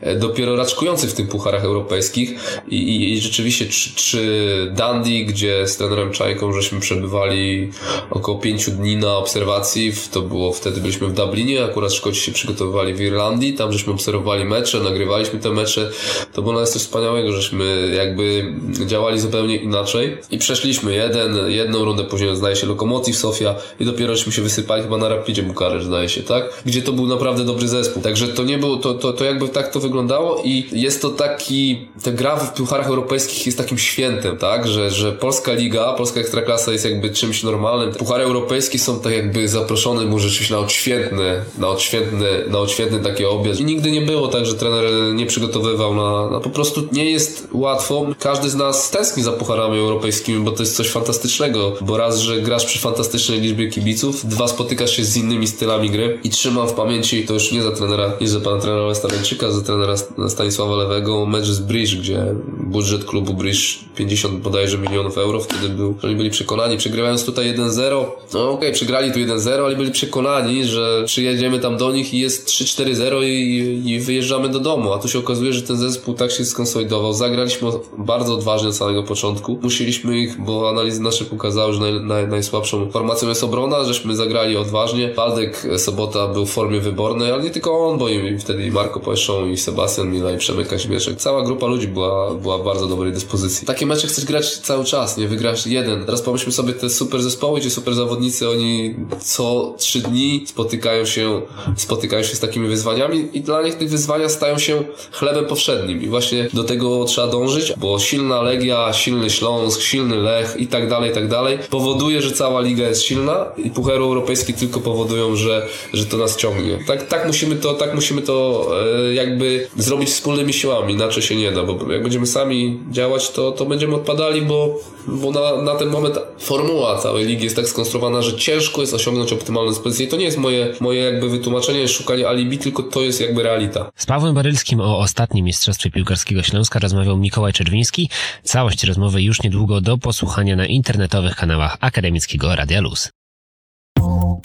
e, 0.00 0.16
dopiero 0.16 0.56
raczkujący 0.88 1.14
w 1.14 1.16
tych 1.16 1.28
pucharach 1.28 1.64
europejskich. 1.64 2.60
I, 2.68 2.76
i, 2.76 3.12
i 3.12 3.20
rzeczywiście 3.20 3.66
czy, 3.66 3.94
czy 3.94 4.72
Dundee, 4.76 5.26
gdzie 5.26 5.66
z 5.66 5.76
trenerem 5.76 6.12
Czajką 6.12 6.52
żeśmy 6.52 6.80
przebywali 6.80 7.70
około 8.10 8.38
pięciu 8.38 8.70
dni 8.70 8.96
na 8.96 9.16
obserwacji, 9.16 9.92
to 10.12 10.22
było 10.22 10.52
wtedy 10.52 10.80
byliśmy 10.80 11.06
w 11.06 11.12
Dublinie, 11.12 11.64
akurat 11.64 11.92
Szkoci 11.92 12.20
się 12.20 12.32
przygotowywali 12.32 12.94
w 12.94 13.00
Irlandii, 13.00 13.54
tam 13.54 13.72
żeśmy 13.72 13.92
obserwowali 13.92 14.44
mecze, 14.44 14.80
nagrywaliśmy 14.80 15.38
te 15.38 15.50
mecze, 15.50 15.90
to 16.32 16.42
było 16.42 16.54
nas 16.54 16.72
coś 16.72 16.82
wspaniałego, 16.82 17.32
żeśmy 17.32 17.92
jakby 17.96 18.54
działali 18.86 19.20
zupełnie 19.20 19.56
inaczej. 19.56 20.18
I 20.30 20.38
przeszliśmy 20.38 20.94
jeden, 20.94 21.36
jedną 21.50 21.84
rundę 21.84 22.04
później 22.04 22.36
zdaje 22.36 22.56
się 22.56 22.66
Lokomotiv 22.66 23.16
Sofia 23.16 23.54
i 23.80 23.84
dopiero 23.84 24.16
żeśmy 24.16 24.32
się 24.32 24.42
wysypali 24.42 24.82
chyba 24.82 24.96
na 24.96 25.08
Rapidzie 25.08 25.42
Bukareszt 25.42 25.86
zdaje 25.86 26.08
się, 26.08 26.22
tak? 26.22 26.62
Gdzie 26.66 26.82
to 26.82 26.92
był 26.92 27.06
naprawdę 27.06 27.44
dobry 27.44 27.68
zespół. 27.68 28.02
Także 28.02 28.28
to 28.28 28.44
nie 28.44 28.58
było, 28.58 28.76
to, 28.76 28.94
to, 28.94 29.12
to 29.12 29.24
jakby 29.24 29.48
tak 29.48 29.72
to 29.72 29.80
wyglądało 29.80 30.42
i 30.44 30.68
jest 30.80 31.02
to 31.02 31.10
taki, 31.10 31.88
te 32.02 32.12
gra 32.12 32.36
w 32.36 32.54
pucharach 32.54 32.86
europejskich 32.86 33.46
jest 33.46 33.58
takim 33.58 33.78
świętem, 33.78 34.36
tak? 34.36 34.68
Że, 34.68 34.90
że 34.90 35.12
Polska 35.12 35.52
Liga, 35.52 35.92
Polska 35.92 36.20
Ekstraklasa 36.20 36.72
jest 36.72 36.84
jakby 36.84 37.10
czymś 37.10 37.42
normalnym. 37.42 37.94
Puchary 37.94 38.24
europejskie 38.24 38.78
są 38.78 39.00
tak 39.00 39.12
jakby 39.12 39.48
zaproszone 39.48 40.04
mu 40.04 40.18
rzeczywiście 40.18 40.54
na 40.54 40.60
odświętny, 40.60 41.42
na 41.58 41.68
odświętny, 41.68 42.44
na 42.50 42.58
odświętny 42.58 43.00
taki 43.00 43.24
obiad. 43.24 43.60
I 43.60 43.64
nigdy 43.64 43.90
nie 43.90 44.00
było 44.00 44.28
tak, 44.28 44.46
że 44.46 44.54
trener 44.54 44.84
nie 45.14 45.26
przygotowywał 45.26 45.94
na, 45.94 46.30
na 46.30 46.40
po 46.40 46.50
prostu 46.50 46.88
nie 46.92 47.10
jest 47.10 47.48
łatwo. 47.52 48.06
Każdy 48.18 48.50
z 48.50 48.54
nas 48.54 48.90
tęskni 48.90 49.22
za 49.22 49.32
pucharami 49.32 49.78
europejskimi, 49.78 50.44
bo 50.44 50.50
to 50.50 50.62
jest 50.62 50.76
coś 50.76 50.90
fantastycznego, 50.90 51.72
bo 51.80 51.96
raz, 51.96 52.18
że 52.18 52.40
grasz 52.40 52.64
przy 52.64 52.78
fantastycznej 52.78 53.40
liczbie 53.40 53.68
kibiców, 53.68 54.26
dwa, 54.26 54.48
spotykasz 54.48 54.96
się 54.96 55.04
z 55.04 55.16
innymi 55.16 55.46
stylami 55.46 55.90
gry 55.90 56.18
i 56.24 56.30
trzymam 56.30 56.68
w 56.68 56.72
pamięci, 56.72 57.26
to 57.26 57.34
już 57.34 57.52
nie 57.52 57.62
za 57.62 57.70
trenera, 57.70 58.12
nie 58.20 58.28
za 58.28 58.40
pana 58.40 58.60
trenera 58.60 58.94
Stawienczyka, 58.94 59.50
za 59.50 59.60
trenera 59.60 59.94
Stanisława 60.28 60.67
Lewego, 60.76 61.26
mecz 61.26 61.46
z 61.46 61.60
Bridge, 61.60 61.94
gdzie 61.94 62.34
budżet 62.60 63.04
klubu 63.04 63.34
Bridge 63.34 63.78
50 63.96 64.40
bodajże 64.40 64.78
milionów 64.78 65.18
euro 65.18 65.40
wtedy 65.40 65.68
był, 65.68 65.94
oni 66.04 66.16
byli 66.16 66.30
przekonani, 66.30 66.76
przegrywając 66.76 67.24
tutaj 67.24 67.54
1-0, 67.54 68.04
no 68.34 68.44
okej, 68.44 68.54
okay, 68.54 68.72
przegrali 68.72 69.12
tu 69.12 69.18
1-0, 69.18 69.50
ale 69.50 69.76
byli 69.76 69.90
przekonani, 69.90 70.64
że 70.64 71.02
przyjedziemy 71.06 71.58
tam 71.58 71.76
do 71.76 71.92
nich 71.92 72.14
i 72.14 72.18
jest 72.18 72.48
3-4-0 72.48 73.24
i, 73.24 73.82
i 73.90 74.00
wyjeżdżamy 74.00 74.48
do 74.48 74.60
domu, 74.60 74.92
a 74.92 74.98
tu 74.98 75.08
się 75.08 75.18
okazuje, 75.18 75.52
że 75.52 75.62
ten 75.62 75.76
zespół 75.76 76.14
tak 76.14 76.30
się 76.30 76.44
skonsolidował, 76.44 77.12
zagraliśmy 77.12 77.68
bardzo 77.98 78.34
odważnie 78.34 78.68
od 78.68 78.76
samego 78.76 79.02
początku, 79.02 79.58
musieliśmy 79.62 80.18
ich, 80.18 80.40
bo 80.40 80.68
analizy 80.68 81.02
nasze 81.02 81.24
pokazały, 81.24 81.72
że 81.72 81.80
naj, 81.80 82.00
naj, 82.00 82.28
najsłabszą 82.28 82.90
formacją 82.90 83.28
jest 83.28 83.44
obrona, 83.44 83.84
żeśmy 83.84 84.16
zagrali 84.16 84.56
odważnie, 84.56 85.14
Waldek 85.14 85.66
Sobota 85.76 86.28
był 86.28 86.46
w 86.46 86.50
formie 86.50 86.80
wybornej, 86.80 87.32
ale 87.32 87.42
nie 87.42 87.50
tylko 87.50 87.88
on, 87.88 87.98
bo 87.98 88.08
i 88.08 88.38
wtedy 88.38 88.66
i 88.66 88.70
Marco 88.70 89.00
Pojszą, 89.00 89.48
i 89.48 89.56
Sebastian 89.56 90.10
Mila, 90.10 90.32
i 90.32 90.38
Przemek 90.48 90.68
Kaźmieszek, 90.68 91.16
cała 91.16 91.42
grupa 91.42 91.66
ludzi 91.66 91.88
była, 91.88 92.34
była 92.34 92.58
w 92.58 92.64
bardzo 92.64 92.86
dobrej 92.86 93.12
dyspozycji. 93.12 93.66
Takie 93.66 93.86
mecze 93.86 94.06
chcesz 94.06 94.24
grać 94.24 94.56
cały 94.56 94.84
czas, 94.84 95.16
nie 95.16 95.28
wygrasz 95.28 95.66
jeden. 95.66 96.04
Teraz 96.04 96.22
pomyślmy 96.22 96.52
sobie 96.52 96.72
te 96.72 96.90
super 96.90 97.22
zespoły, 97.22 97.60
gdzie 97.60 97.70
super 97.70 97.94
zawodnicy, 97.94 98.48
oni 98.48 98.94
co 99.20 99.74
trzy 99.78 100.00
dni 100.00 100.44
spotykają 100.46 101.04
się, 101.04 101.42
spotykają 101.76 102.22
się 102.22 102.36
z 102.36 102.40
takimi 102.40 102.68
wyzwaniami 102.68 103.28
i 103.32 103.40
dla 103.40 103.62
nich 103.62 103.74
te 103.74 103.86
wyzwania 103.86 104.28
stają 104.28 104.58
się 104.58 104.84
chlebem 105.12 105.46
powszednim 105.46 106.02
i 106.02 106.08
właśnie 106.08 106.48
do 106.52 106.64
tego 106.64 107.04
trzeba 107.04 107.26
dążyć, 107.26 107.72
bo 107.76 107.98
silna 107.98 108.42
Legia, 108.42 108.92
silny 108.92 109.30
Śląsk, 109.30 109.80
silny 109.80 110.16
Lech 110.16 110.56
i 110.58 110.66
tak 110.66 110.88
dalej, 110.88 111.10
i 111.10 111.14
tak 111.14 111.28
dalej 111.28 111.58
powoduje, 111.70 112.22
że 112.22 112.32
cała 112.32 112.60
liga 112.60 112.88
jest 112.88 113.02
silna 113.02 113.46
i 113.56 113.70
Puchar 113.70 113.96
Europejski 113.96 114.54
tylko 114.54 114.80
powodują, 114.80 115.36
że, 115.36 115.66
że 115.92 116.06
to 116.06 116.16
nas 116.16 116.36
ciągnie. 116.36 116.78
Tak, 116.86 117.08
tak 117.08 117.26
musimy 117.26 117.56
to, 117.56 117.74
tak 117.74 117.94
musimy 117.94 118.22
to 118.22 118.66
e, 119.08 119.14
jakby 119.14 119.68
zrobić 119.76 120.10
wspólnymi 120.38 120.52
siłami, 120.52 120.94
inaczej 120.94 121.22
się 121.22 121.36
nie 121.36 121.52
da, 121.52 121.62
bo 121.64 121.92
jak 121.92 122.02
będziemy 122.02 122.26
sami 122.26 122.80
działać, 122.90 123.30
to, 123.30 123.52
to 123.52 123.66
będziemy 123.66 123.94
odpadali, 123.94 124.42
bo, 124.42 124.74
bo 125.06 125.30
na, 125.30 125.62
na 125.62 125.74
ten 125.74 125.88
moment 125.88 126.18
formuła 126.38 126.98
całej 126.98 127.26
ligi 127.26 127.44
jest 127.44 127.56
tak 127.56 127.68
skonstruowana, 127.68 128.22
że 128.22 128.36
ciężko 128.36 128.80
jest 128.80 128.94
osiągnąć 128.94 129.32
optymalną 129.32 129.70
dyspozycję. 129.70 130.06
I 130.06 130.08
to 130.08 130.16
nie 130.16 130.24
jest 130.24 130.38
moje, 130.38 130.74
moje 130.80 131.02
jakby 131.02 131.28
wytłumaczenie, 131.28 131.88
szukanie 131.88 132.28
alibi, 132.28 132.58
tylko 132.58 132.82
to 132.82 133.00
jest 133.00 133.20
jakby 133.20 133.42
realita. 133.42 133.90
Z 133.96 134.06
Pawłem 134.06 134.34
Barylskim 134.34 134.80
o 134.80 134.98
ostatnim 134.98 135.44
Mistrzostwie 135.44 135.90
Piłkarskiego 135.90 136.42
Śląska 136.42 136.78
rozmawiał 136.78 137.16
Mikołaj 137.16 137.52
Czerwiński. 137.52 138.10
Całość 138.42 138.84
rozmowy 138.84 139.22
już 139.22 139.42
niedługo 139.42 139.80
do 139.80 139.98
posłuchania 139.98 140.56
na 140.56 140.66
internetowych 140.66 141.36
kanałach 141.36 141.76
Akademickiego 141.80 142.56
Radia 142.56 142.80
Luz. 142.80 143.10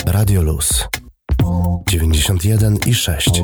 Radio 0.05 0.41
Luz 0.41 0.83
91 1.89 2.77
i 2.85 2.93
6. 2.93 3.41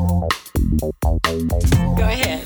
Go 1.96 2.04
ahead. 2.04 2.40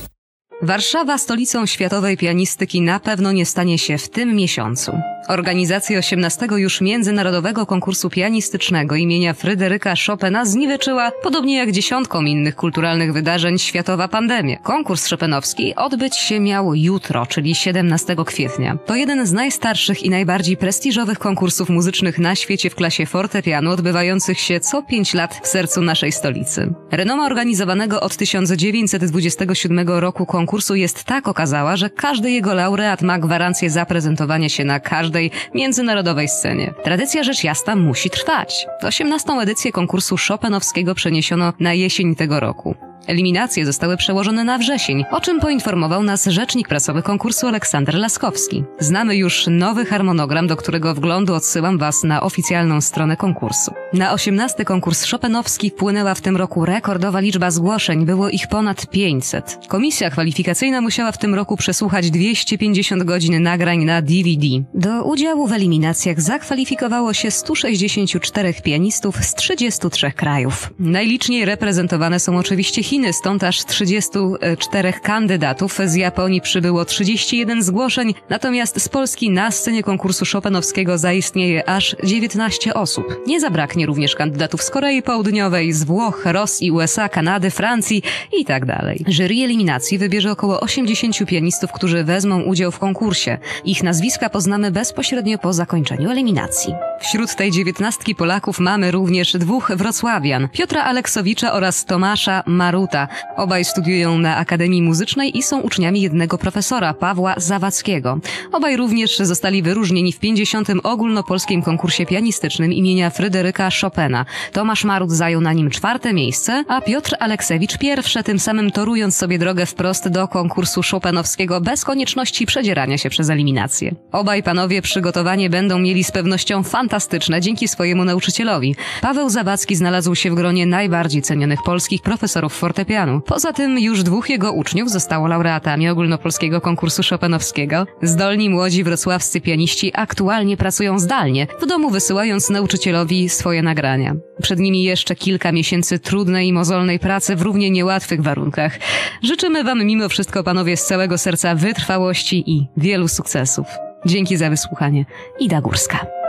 Warszawa 0.63 1.19
stolicą 1.19 1.67
światowej 1.67 2.17
pianistyki 2.17 2.81
na 2.81 3.01
pewno 3.01 3.33
nie 3.33 3.47
stanie 3.47 3.79
się 3.79 3.99
w 3.99 4.09
tym 4.09 4.37
miesiącu. 4.37 4.93
Organizacja 5.29 5.99
18 5.99 6.47
już 6.57 6.81
międzynarodowego 6.81 7.67
konkursu 7.67 8.11
pianistycznego 8.11 8.97
imienia 8.97 9.35
Fryderyka 9.35 9.95
Chopina 10.07 10.45
zniweczyła, 10.45 11.11
podobnie 11.23 11.57
jak 11.57 11.73
dziesiątkom 11.73 12.29
innych 12.29 12.57
kulturalnych 12.57 13.13
wydarzeń, 13.13 13.59
światowa 13.59 14.09
pandemia. 14.09 14.57
Konkurs 14.57 15.11
Chopinowski 15.11 15.75
odbyć 15.75 16.17
się 16.17 16.41
miał 16.41 16.75
jutro, 16.75 17.27
czyli 17.27 17.55
17 17.55 18.17
kwietnia. 18.27 18.79
To 18.87 18.95
jeden 18.95 19.27
z 19.27 19.33
najstarszych 19.33 20.03
i 20.03 20.11
najbardziej 20.11 20.57
prestiżowych 20.57 21.19
konkursów 21.19 21.69
muzycznych 21.69 22.19
na 22.19 22.35
świecie 22.35 22.71
w 22.71 22.75
klasie 22.75 23.07
fortepianu, 23.07 23.71
odbywających 23.71 24.41
się 24.41 24.61
co 24.61 24.83
5 24.83 25.15
lat 25.15 25.41
w 25.43 25.47
sercu 25.47 25.83
naszej 25.83 26.13
stolicy. 26.13 26.75
Renoma 26.91 27.27
organizowanego 27.27 28.01
od 28.01 28.17
1927 28.17 29.89
roku 29.89 30.27
konkursu 30.27 30.75
jest 30.75 31.05
tak 31.05 31.29
okazała, 31.29 31.77
że 31.77 31.91
każdy 31.91 32.31
jego 32.31 32.55
laureat 32.55 33.03
ma 33.03 33.19
gwarancję 33.19 33.71
zaprezentowania 33.71 34.49
się 34.49 34.65
na 34.65 34.81
każdej 34.81 35.14
każdej 35.15 35.31
międzynarodowej 35.55 36.29
scenie. 36.29 36.75
Tradycja 36.85 37.23
rzecz 37.23 37.45
jasna 37.45 37.77
musi 37.77 38.11
trwać. 38.11 38.67
18. 38.83 39.33
edycję 39.33 39.73
konkursu 39.73 40.17
Chopinowskiego 40.29 40.95
przeniesiono 40.95 41.53
na 41.61 41.75
jesień 41.75 42.15
tego 42.15 42.41
roku. 42.41 42.75
Eliminacje 43.07 43.67
zostały 43.67 43.97
przełożone 43.97 44.45
na 44.45 44.59
wrzesień, 44.59 45.05
o 45.11 45.21
czym 45.21 45.41
poinformował 45.41 46.03
nas 46.03 46.27
rzecznik 46.27 46.69
prasowy 46.69 47.03
konkursu 47.03 47.47
Aleksander 47.47 47.95
Laskowski. 47.95 48.65
Znamy 48.79 49.17
już 49.17 49.47
nowy 49.51 49.85
harmonogram, 49.85 50.47
do 50.47 50.57
którego 50.57 50.95
wglądu 50.95 51.35
odsyłam 51.35 51.79
Was 51.79 52.05
na 52.05 52.23
oficjalną 52.23 52.81
stronę 52.81 53.17
konkursu. 53.17 53.75
Na 53.93 54.13
18 54.13 54.65
konkurs 54.65 55.11
Chopinowski 55.11 55.71
wpłynęła 55.71 56.15
w 56.15 56.21
tym 56.21 56.37
roku 56.37 56.65
rekordowa 56.65 57.21
liczba 57.21 57.51
zgłoszeń, 57.51 58.07
było 58.07 58.29
ich 58.29 58.49
ponad 58.49 58.87
500. 58.87 59.59
Komisja 59.69 60.11
kwalifikacyjna 60.11 60.81
musiała 60.81 61.13
w 61.13 61.19
tym 61.19 61.35
roku 61.35 61.57
przesłuchać 61.57 62.11
250 62.11 63.03
godzin 63.03 63.43
nagrań 63.43 63.85
na 63.85 64.03
DVD. 64.03 64.47
Do 64.75 65.05
udziału 65.05 65.47
w 65.47 65.53
eliminacjach 65.53 66.21
zakwalifikowało 66.21 67.13
się 67.13 67.31
164 67.31 68.55
pianistów 68.65 69.17
z 69.25 69.35
33 69.35 70.11
krajów. 70.11 70.71
Najliczniej 70.79 71.45
reprezentowane 71.45 72.21
są 72.21 72.37
oczywiście 72.39 72.83
stąd 73.13 73.45
aż 73.45 73.65
34 73.65 74.93
kandydatów. 74.93 75.79
Z 75.85 75.95
Japonii 75.95 76.41
przybyło 76.41 76.85
31 76.85 77.63
zgłoszeń, 77.63 78.15
natomiast 78.31 78.83
z 78.83 78.89
Polski 78.89 79.31
na 79.31 79.51
scenie 79.51 79.83
konkursu 79.83 80.25
Chopinowskiego 80.33 80.99
zaistnieje 80.99 81.69
aż 81.69 81.97
19 82.05 82.75
osób. 82.75 83.21
Nie 83.27 83.41
zabraknie 83.41 83.87
również 83.87 84.15
kandydatów 84.15 84.63
z 84.63 84.71
Korei 84.71 85.03
Południowej, 85.03 85.73
z 85.73 85.85
Włoch, 85.85 86.23
Rosji, 86.25 86.71
USA, 86.71 87.09
Kanady, 87.09 87.51
Francji 87.51 88.03
i 88.39 88.45
tak 88.45 88.67
dalej. 88.67 89.05
Jury 89.09 89.35
eliminacji 89.45 89.99
wybierze 89.99 90.31
około 90.31 90.61
80 90.61 91.27
pianistów, 91.27 91.73
którzy 91.73 92.05
wezmą 92.05 92.43
udział 92.43 92.71
w 92.71 92.79
konkursie. 92.79 93.39
Ich 93.65 93.83
nazwiska 93.83 94.31
poznamy 94.31 94.71
bezpośrednio 94.71 95.39
po 95.39 95.53
zakończeniu 95.53 96.11
eliminacji. 96.11 96.75
Wśród 97.01 97.37
tej 97.37 97.51
dziewiętnastki 97.51 98.15
Polaków 98.15 98.59
mamy 98.59 98.91
również 98.91 99.33
dwóch 99.33 99.73
wrocławian, 99.77 100.49
Piotra 100.49 100.85
Aleksowicza 100.85 101.53
oraz 101.53 101.85
Tomasza 101.85 102.43
Maruta. 102.85 103.09
Obaj 103.37 103.65
studiują 103.65 104.19
na 104.19 104.37
Akademii 104.37 104.83
Muzycznej 104.83 105.39
i 105.39 105.43
są 105.43 105.61
uczniami 105.61 106.01
jednego 106.01 106.39
profesora, 106.39 106.95
Pawła 106.95 107.35
Zawadzkiego. 107.37 108.19
Obaj 108.53 108.77
również 108.77 109.19
zostali 109.19 109.63
wyróżnieni 109.63 110.13
w 110.13 110.19
50. 110.19 110.69
ogólnopolskim 110.83 111.63
konkursie 111.63 112.07
pianistycznym 112.07 112.73
imienia 112.73 113.11
Fryderyka 113.11 113.69
Chopina. 113.81 114.27
Tomasz 114.53 114.85
Marut 114.85 115.11
zajął 115.11 115.41
na 115.41 115.53
nim 115.53 115.71
czwarte 115.71 116.13
miejsce, 116.13 116.65
a 116.69 116.81
Piotr 116.81 117.17
Aleksewicz 117.21 117.79
pierwsze, 117.79 118.23
tym 118.23 118.39
samym 118.39 118.71
torując 118.71 119.17
sobie 119.17 119.39
drogę 119.39 119.67
wprost 119.67 120.09
do 120.09 120.29
konkursu 120.29 120.81
Chopinowskiego 120.91 121.61
bez 121.61 121.85
konieczności 121.85 122.47
przedzierania 122.47 122.99
się 122.99 123.11
przez 123.11 123.31
eliminację. 123.31 123.95
Obaj 124.13 124.43
panowie 124.43 124.83
przygotowanie 124.83 125.51
będą 125.51 125.79
mieli 125.79 126.05
z 126.05 126.11
pewnością 126.11 126.63
fantastyczne 126.63 127.41
dzięki 127.41 127.69
swojemu 127.69 128.05
nauczycielowi. 128.05 128.77
Paweł 129.01 129.31
Zawadzki 129.31 129.77
znalazł 129.77 130.15
się 130.15 130.31
w 130.31 130.35
gronie 130.35 130.67
najbardziej 130.67 131.23
cenionych 131.23 131.63
polskich 131.63 132.03
profesorów 132.03 132.55
fortepianu 132.55 132.74
fortepianu. 132.75 133.21
Poza 133.21 133.53
tym 133.53 133.79
już 133.79 134.03
dwóch 134.03 134.31
jego 134.31 134.53
uczniów 134.53 134.91
zostało 134.91 135.29
laureatami 135.29 135.89
ogólnopolskiego 135.89 136.61
konkursu 136.61 137.03
chopinowskiego. 137.11 137.87
Zdolni 138.03 138.51
młodzi 138.51 138.85
wrocławscy 138.85 139.41
pianiści 139.41 139.93
aktualnie 139.95 140.57
pracują 140.57 140.99
zdalnie, 140.99 141.47
w 141.63 141.67
domu 141.67 141.91
wysyłając 141.91 142.51
nauczycielowi 142.51 143.29
swoje 143.29 143.63
nagrania. 143.63 144.15
Przed 144.43 144.59
nimi 144.59 144.83
jeszcze 144.83 145.17
kilka 145.17 145.53
miesięcy 145.53 145.99
trudnej 145.99 146.49
i 146.49 146.53
mozolnej 146.53 146.99
pracy 146.99 147.37
w 147.37 147.43
równie 147.43 147.71
niełatwych 147.71 148.23
warunkach. 148.23 148.79
Życzymy 149.23 149.65
Wam 149.65 149.85
mimo 149.85 150.09
wszystko, 150.09 150.45
panowie, 150.45 150.77
z 150.77 150.87
całego 150.87 151.19
serca 151.19 151.55
wytrwałości 151.55 152.45
i 152.47 152.67
wielu 152.77 153.09
sukcesów. 153.09 153.67
Dzięki 154.07 154.37
za 154.37 154.51
wysłuchanie. 154.51 155.05
Ida 155.41 155.61
Górska. 155.61 156.24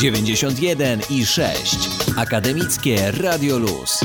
91 0.00 1.00
i 1.10 1.26
6. 1.26 1.76
Akademickie 2.16 3.10
Radio 3.10 3.58
Luz. 3.58 4.00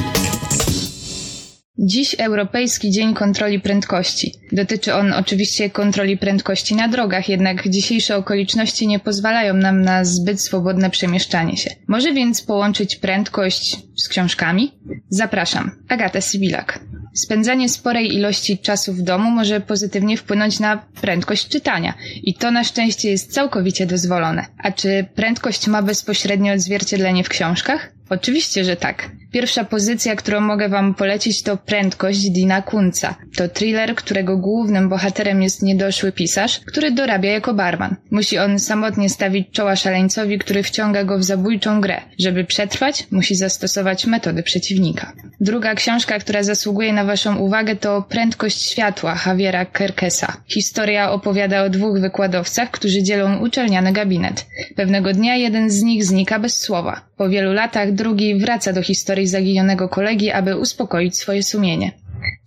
Dziś 1.78 2.16
Europejski 2.20 2.92
Dzień 2.92 3.14
Kontroli 3.14 3.60
Prędkości. 3.60 4.34
Dotyczy 4.52 4.94
on 4.94 5.14
oczywiście 5.14 5.70
kontroli 5.70 6.18
prędkości 6.18 6.76
na 6.76 6.88
drogach, 6.88 7.30
jednak 7.30 7.70
dzisiejsze 7.70 8.16
okoliczności 8.16 8.88
nie 8.88 9.00
pozwalają 9.00 9.54
nam 9.54 9.82
na 9.82 10.06
zbyt 10.06 10.42
swobodne 10.42 10.90
przemieszczanie 10.90 11.58
się. 11.58 11.70
Może 11.88 12.14
więc 12.14 12.42
połączyć 12.42 12.96
prędkość 12.96 13.78
z 13.96 14.08
książkami? 14.08 14.72
Zapraszam, 15.10 15.72
Agata 15.90 16.22
Sibilak. 16.22 16.80
Spędzanie 17.14 17.70
sporej 17.70 18.16
ilości 18.16 18.58
czasu 18.58 18.94
w 18.94 19.02
domu 19.02 19.32
może 19.32 19.62
pozytywnie 19.62 20.18
wpłynąć 20.18 20.60
na 20.60 20.78
prędkość 20.78 21.48
czytania 21.48 21.94
i 22.24 22.34
to 22.34 22.52
na 22.52 22.64
szczęście 22.64 23.10
jest 23.10 23.34
całkowicie 23.34 23.86
dozwolone. 23.86 24.46
A 24.58 24.72
czy 24.72 25.06
prędkość 25.16 25.68
ma 25.68 25.82
bezpośrednie 25.82 26.54
odzwierciedlenie 26.54 27.24
w 27.24 27.30
książkach? 27.30 27.92
Oczywiście, 28.10 28.64
że 28.64 28.76
tak. 28.76 29.12
Pierwsza 29.32 29.64
pozycja, 29.64 30.16
którą 30.16 30.42
mogę 30.42 30.70
Wam 30.70 30.94
polecić, 30.96 31.44
to 31.44 31.58
Prędkość 31.58 32.30
Dina 32.30 32.62
Kunca. 32.62 33.16
To 33.36 33.48
thriller, 33.48 33.96
którego 33.96 34.38
głównym 34.38 34.90
bohaterem 34.90 35.42
jest 35.42 35.62
niedoszły 35.62 36.12
pisarz, 36.12 36.60
który 36.60 36.92
dorabia 36.92 37.32
jako 37.32 37.54
barman. 37.54 37.96
Musi 38.12 38.38
on 38.38 38.60
samotnie 38.60 39.10
stawić 39.10 39.48
czoła 39.52 39.76
szaleńcowi, 39.76 40.40
który 40.40 40.64
wciąga 40.64 41.04
go 41.04 41.20
w 41.20 41.24
zabójczą 41.24 41.82
grę. 41.82 42.02
Żeby 42.20 42.44
przetrwać, 42.44 43.08
musi 43.12 43.36
zastosować 43.36 44.06
metody 44.06 44.44
przeciwnika. 44.44 45.14
Druga 45.42 45.76
książka, 45.76 46.20
która 46.20 46.44
zasługuje 46.44 46.94
na 46.94 47.04
Waszą 47.04 47.38
uwagę, 47.38 47.76
to 47.76 48.02
Prędkość 48.02 48.72
Światła 48.72 49.20
Javiera 49.26 49.66
Kerkesa. 49.66 50.38
Historia 50.48 51.12
opowiada 51.12 51.64
o 51.64 51.70
dwóch 51.70 52.00
wykładowcach, 52.00 52.72
którzy 52.72 53.04
dzielą 53.04 53.38
uczelniany 53.40 53.94
gabinet. 53.94 54.46
Pewnego 54.76 55.14
dnia 55.14 55.36
jeden 55.36 55.70
z 55.70 55.82
nich 55.82 56.06
znika 56.06 56.40
bez 56.40 56.62
słowa. 56.62 57.02
Po 57.18 57.30
wielu 57.30 57.54
latach 57.54 57.92
drugi 57.92 58.36
wraca 58.36 58.74
do 58.74 58.82
historii 59.20 59.28
zaginionego 59.28 59.90
kolegi, 59.90 60.32
aby 60.32 60.56
uspokoić 60.56 61.18
swoje 61.18 61.44
sumienie. 61.44 61.92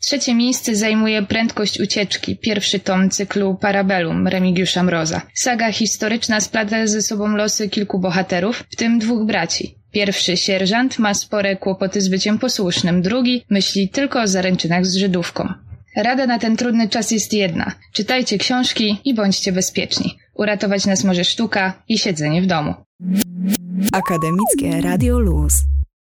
Trzecie 0.01 0.35
miejsce 0.35 0.77
zajmuje 0.77 1.23
Prędkość 1.23 1.81
ucieczki, 1.81 2.37
pierwszy 2.37 2.79
tom 2.81 3.11
cyklu 3.11 3.55
Parabellum 3.55 4.29
Remigiusza 4.29 4.83
Mroza. 4.83 5.23
Saga 5.35 5.73
historyczna 5.73 6.41
splata 6.41 6.87
ze 6.87 7.03
sobą 7.03 7.37
losy 7.37 7.69
kilku 7.69 7.99
bohaterów, 7.99 8.65
w 8.71 8.77
tym 8.77 8.99
dwóch 8.99 9.27
braci. 9.27 9.75
Pierwszy 9.93 10.37
sierżant 10.37 10.99
ma 10.99 11.15
spore 11.15 11.57
kłopoty 11.57 12.01
z 12.01 12.09
byciem 12.09 12.39
posłusznym, 12.39 13.03
drugi 13.03 13.45
myśli 13.51 13.89
tylko 13.89 14.23
o 14.23 14.27
zaręczynach 14.27 14.87
z 14.87 14.97
Żydówką. 14.97 15.49
Rada 15.97 16.27
na 16.27 16.39
ten 16.39 16.57
trudny 16.57 16.89
czas 16.89 17.11
jest 17.11 17.33
jedna. 17.33 17.73
Czytajcie 17.93 18.39
książki 18.39 19.01
i 19.05 19.15
bądźcie 19.15 19.53
bezpieczni. 19.53 20.19
Uratować 20.35 20.87
nas 20.87 21.05
może 21.05 21.25
sztuka 21.25 21.83
i 21.89 21.99
siedzenie 21.99 22.43
w 22.43 22.47
domu. 22.47 22.75
Akademickie 23.93 24.81
Radio 24.81 25.19
Luz. 25.19 25.72